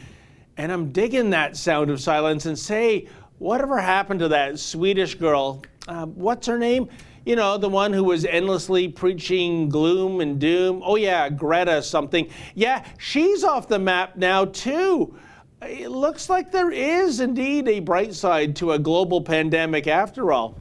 And 0.57 0.71
I'm 0.71 0.91
digging 0.91 1.29
that 1.31 1.55
sound 1.57 1.89
of 1.89 2.01
silence 2.01 2.45
and 2.45 2.57
say, 2.57 3.07
whatever 3.37 3.79
happened 3.79 4.19
to 4.21 4.27
that 4.29 4.59
Swedish 4.59 5.15
girl? 5.15 5.63
Uh, 5.87 6.05
what's 6.05 6.47
her 6.47 6.57
name? 6.57 6.89
You 7.29 7.35
know, 7.35 7.59
the 7.59 7.69
one 7.69 7.93
who 7.93 8.05
was 8.05 8.25
endlessly 8.25 8.87
preaching 8.87 9.69
gloom 9.69 10.19
and 10.19 10.39
doom. 10.39 10.81
Oh, 10.83 10.95
yeah, 10.95 11.29
Greta 11.29 11.83
something. 11.83 12.27
Yeah, 12.55 12.83
she's 12.97 13.43
off 13.43 13.67
the 13.67 13.77
map 13.77 14.15
now, 14.15 14.45
too. 14.45 15.15
It 15.61 15.91
looks 15.91 16.27
like 16.27 16.51
there 16.51 16.71
is 16.71 17.19
indeed 17.19 17.67
a 17.67 17.81
bright 17.81 18.15
side 18.15 18.55
to 18.55 18.71
a 18.71 18.79
global 18.79 19.21
pandemic 19.21 19.85
after 19.85 20.31
all. 20.31 20.57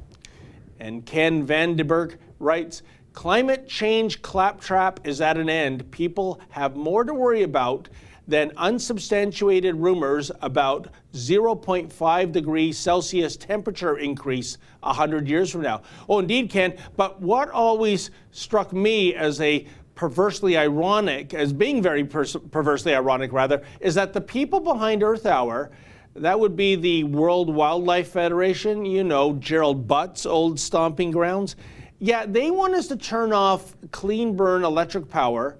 And 0.78 1.06
Ken 1.06 1.46
Vandenberg 1.46 2.18
writes 2.38 2.82
Climate 3.14 3.66
change 3.66 4.20
claptrap 4.20 5.00
is 5.06 5.22
at 5.22 5.38
an 5.38 5.48
end. 5.48 5.90
People 5.90 6.38
have 6.50 6.76
more 6.76 7.02
to 7.02 7.14
worry 7.14 7.44
about 7.44 7.88
than 8.28 8.52
unsubstantiated 8.58 9.74
rumors 9.74 10.30
about 10.42 10.88
0.5 11.14 12.30
degrees 12.30 12.78
Celsius 12.78 13.36
temperature 13.36 13.96
increase 13.96 14.58
100 14.80 15.26
years 15.26 15.50
from 15.50 15.62
now. 15.62 15.80
Oh, 16.08 16.18
indeed, 16.18 16.50
Ken. 16.50 16.74
But 16.96 17.20
what 17.22 17.48
always 17.50 18.10
struck 18.30 18.72
me 18.74 19.14
as 19.14 19.40
a 19.40 19.66
perversely 19.94 20.56
ironic, 20.56 21.32
as 21.34 21.52
being 21.52 21.82
very 21.82 22.04
perversely 22.04 22.94
ironic, 22.94 23.32
rather, 23.32 23.62
is 23.80 23.94
that 23.96 24.12
the 24.12 24.20
people 24.20 24.60
behind 24.60 25.02
Earth 25.02 25.26
Hour, 25.26 25.70
that 26.14 26.38
would 26.38 26.54
be 26.54 26.76
the 26.76 27.04
World 27.04 27.52
Wildlife 27.52 28.08
Federation, 28.08 28.84
you 28.84 29.04
know, 29.04 29.32
Gerald 29.34 29.88
Butts' 29.88 30.26
old 30.26 30.60
stomping 30.60 31.10
grounds. 31.10 31.56
Yeah, 31.98 32.26
they 32.26 32.50
want 32.50 32.74
us 32.74 32.86
to 32.88 32.96
turn 32.96 33.32
off 33.32 33.74
clean 33.90 34.36
burn 34.36 34.62
electric 34.62 35.08
power 35.08 35.56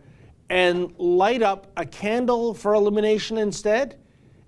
and 0.51 0.93
light 0.99 1.43
up 1.43 1.71
a 1.77 1.85
candle 1.85 2.55
for 2.55 2.75
illumination 2.75 3.39
instead? 3.39 3.99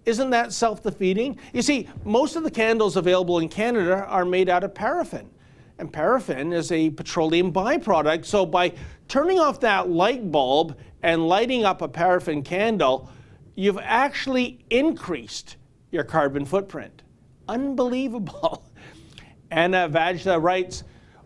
Isn't 0.06 0.30
that 0.30 0.52
self 0.52 0.82
defeating? 0.82 1.38
You 1.52 1.62
see, 1.62 1.88
most 2.04 2.36
of 2.36 2.42
the 2.42 2.50
candles 2.50 2.96
available 2.96 3.38
in 3.38 3.48
Canada 3.48 4.04
are 4.06 4.24
made 4.24 4.48
out 4.48 4.64
of 4.64 4.74
paraffin. 4.74 5.30
And 5.78 5.92
paraffin 5.92 6.52
is 6.52 6.72
a 6.72 6.90
petroleum 6.90 7.52
byproduct. 7.52 8.24
So 8.24 8.44
by 8.44 8.72
turning 9.08 9.38
off 9.38 9.60
that 9.60 9.88
light 9.88 10.30
bulb 10.30 10.78
and 11.02 11.26
lighting 11.26 11.64
up 11.64 11.80
a 11.80 11.88
paraffin 11.88 12.42
candle, 12.42 13.10
you've 13.54 13.78
actually 13.78 14.64
increased 14.68 15.56
your 15.90 16.04
carbon 16.04 16.44
footprint. 16.44 17.02
Unbelievable. 17.48 18.64
Anna 19.50 19.88
Vajda 19.88 20.42
writes, 20.42 20.84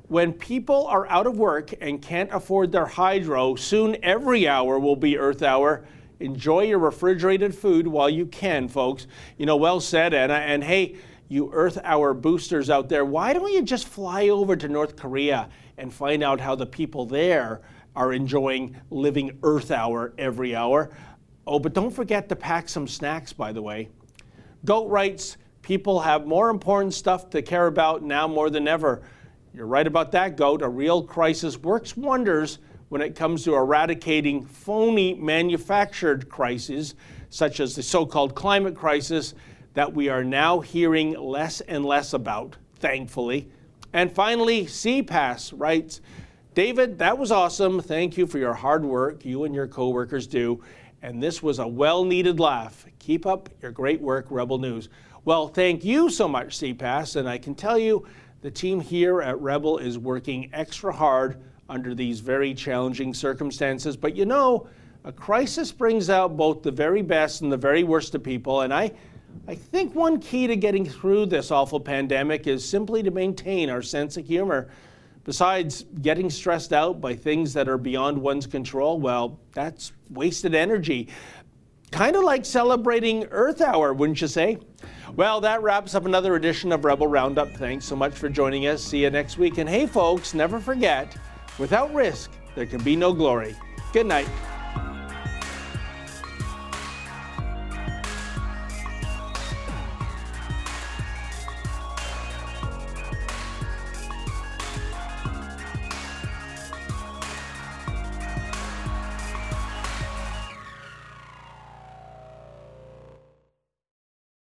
when 0.09 0.33
people 0.33 0.87
are 0.87 1.07
out 1.09 1.27
of 1.27 1.39
work 1.39 1.73
and 1.81 2.01
can't 2.01 2.31
afford 2.33 2.71
their 2.73 2.87
hydro, 2.87 3.55
soon 3.55 3.97
every 4.03 4.47
hour 4.47 4.79
will 4.79 4.97
be 4.97 5.19
Earth 5.19 5.43
Hour. 5.43 5.85
Enjoy 6.21 6.61
your 6.63 6.79
refrigerated 6.79 7.55
food 7.55 7.87
while 7.87 8.11
you 8.11 8.27
can, 8.27 8.69
folks. 8.69 9.07
You 9.39 9.47
know, 9.47 9.57
well 9.57 9.81
said, 9.81 10.13
Anna. 10.13 10.35
And 10.35 10.63
hey, 10.63 10.97
you 11.29 11.51
Earth 11.53 11.79
Hour 11.83 12.13
boosters 12.13 12.69
out 12.69 12.89
there, 12.89 13.05
why 13.05 13.33
don't 13.33 13.51
you 13.53 13.63
just 13.63 13.89
fly 13.89 14.29
over 14.29 14.55
to 14.57 14.69
North 14.69 14.95
Korea 14.95 15.49
and 15.79 15.93
find 15.93 16.23
out 16.23 16.39
how 16.39 16.55
the 16.55 16.67
people 16.67 17.07
there 17.07 17.63
are 17.97 18.13
enjoying 18.13 18.77
living 18.91 19.39
Earth 19.43 19.71
Hour 19.71 20.13
every 20.19 20.55
hour? 20.55 20.91
Oh, 21.47 21.59
but 21.59 21.73
don't 21.73 21.91
forget 21.91 22.29
to 22.29 22.37
pack 22.37 22.69
some 22.69 22.87
snacks, 22.87 23.33
by 23.33 23.53
the 23.53 23.63
way. 23.63 23.89
Goat 24.65 24.89
writes, 24.89 25.39
people 25.63 26.01
have 26.01 26.27
more 26.27 26.51
important 26.51 26.93
stuff 26.93 27.31
to 27.31 27.41
care 27.41 27.67
about 27.67 28.03
now 28.03 28.29
more 28.29 28.51
than 28.51 28.69
ever. 28.69 29.03
You're 29.55 29.67
right 29.67 29.87
about 29.87 30.11
that, 30.13 30.37
Goat. 30.37 30.63
A 30.63 30.69
real 30.69 31.05
crisis 31.05 31.57
works 31.57 31.97
wonders 31.97 32.59
when 32.89 33.01
it 33.01 33.15
comes 33.15 33.45
to 33.45 33.55
eradicating 33.55 34.45
phony 34.45 35.15
manufactured 35.15 36.29
crises, 36.29 36.97
such 37.31 37.61
as 37.61 37.77
the 37.77 37.83
so 37.85 38.05
called 38.05 38.35
climate 38.35 38.75
crisis 38.75 39.35
that 39.75 39.95
we 39.95 40.09
are 40.09 40.25
now 40.25 40.59
hearing 40.59 41.13
less 41.13 41.61
and 41.61 41.85
less 41.85 42.15
about, 42.15 42.57
thankfully. 42.81 43.49
And 43.93 44.11
finally, 44.11 44.65
CPAS 44.65 45.53
writes 45.57 46.01
David, 46.55 46.99
that 46.99 47.17
was 47.17 47.31
awesome. 47.31 47.81
Thank 47.81 48.17
you 48.17 48.27
for 48.27 48.39
your 48.39 48.55
hard 48.55 48.85
work 48.85 49.25
you 49.25 49.45
and 49.45 49.55
your 49.55 49.69
coworkers 49.69 50.27
do. 50.27 50.65
And 51.01 51.23
this 51.23 51.45
was 51.45 51.61
a 51.61 51.69
well 51.69 52.05
needed 52.05 52.41
laugh. 52.41 52.87
Keep 52.99 53.25
up 53.25 53.49
your 53.63 53.71
great 53.71 54.01
work, 54.01 54.27
Rebel 54.31 54.59
News. 54.59 54.89
Well, 55.25 55.47
thank 55.47 55.85
you 55.85 56.11
so 56.11 56.27
much, 56.27 56.59
CPAS. 56.59 57.15
And 57.15 57.29
I 57.29 57.39
can 57.39 57.55
tell 57.55 57.79
you, 57.79 58.05
the 58.45 58.51
team 58.51 58.79
here 58.79 59.23
at 59.23 59.41
Rebel 59.41 59.79
is 59.79 59.97
working 59.97 60.51
extra 60.53 60.93
hard 60.93 61.39
under 61.71 61.95
these 61.95 62.21
very 62.21 62.53
challenging 62.53 63.15
circumstances. 63.15 63.97
But 63.97 64.15
you 64.15 64.27
know, 64.27 64.67
a 65.05 65.13
crisis 65.13 65.73
brings 65.73 66.11
out 66.11 66.37
both 66.37 66.63
the 66.63 66.71
very 66.71 67.01
best 67.01 67.41
and 67.41 67.51
the 67.51 67.57
very 67.57 67.85
worst 67.85 68.15
of 68.15 68.23
people. 68.23 68.61
And 68.61 68.75
I, 68.75 68.93
I 69.49 69.55
think 69.55 69.95
one 69.95 70.21
key 70.21 70.47
to 70.47 70.57
getting 70.57 70.85
through 70.85 71.25
this 71.25 71.51
awful 71.51 71.81
pandemic 71.81 72.47
is 72.47 72.69
simply 72.69 73.03
to 73.03 73.11
maintain 73.11 73.71
our 73.71 73.81
sense 73.81 74.19
of 74.19 74.27
humor. 74.27 74.69
Besides 75.25 75.87
getting 76.03 76.29
stressed 76.29 76.75
out 76.75 77.01
by 77.01 77.15
things 77.15 77.55
that 77.55 77.67
are 77.67 77.79
beyond 77.79 78.19
one's 78.19 78.47
control, 78.47 79.01
well, 79.01 79.41
that's 79.55 79.93
wasted 80.11 80.55
energy. 80.55 81.09
Kind 81.95 82.17
of 82.17 82.25
like 82.25 82.45
celebrating 82.45 83.25
Earth 83.31 83.61
Hour, 83.61 83.95
wouldn't 83.95 84.21
you 84.21 84.27
say? 84.27 84.59
Well, 85.15 85.41
that 85.43 85.63
wraps 85.63 85.95
up 85.95 86.07
another 86.07 86.35
edition 86.35 86.73
of 86.73 86.85
Rebel 86.85 87.07
Roundup. 87.07 87.53
Thanks 87.53 87.85
so 87.85 87.95
much 87.95 88.15
for 88.15 88.29
joining 88.29 88.67
us. 88.67 88.83
See 88.83 89.05
you 89.05 89.11
next 89.11 89.39
week. 89.39 89.59
And 89.59 89.69
hey, 89.69 89.87
folks, 89.87 90.35
never 90.35 90.59
forget 90.59 91.17
without 91.57 91.95
risk, 91.95 92.33
there 92.57 92.67
can 92.67 92.83
be 92.83 92.97
no 92.97 93.13
glory. 93.13 93.55
Good 93.93 94.07
night. 94.07 94.27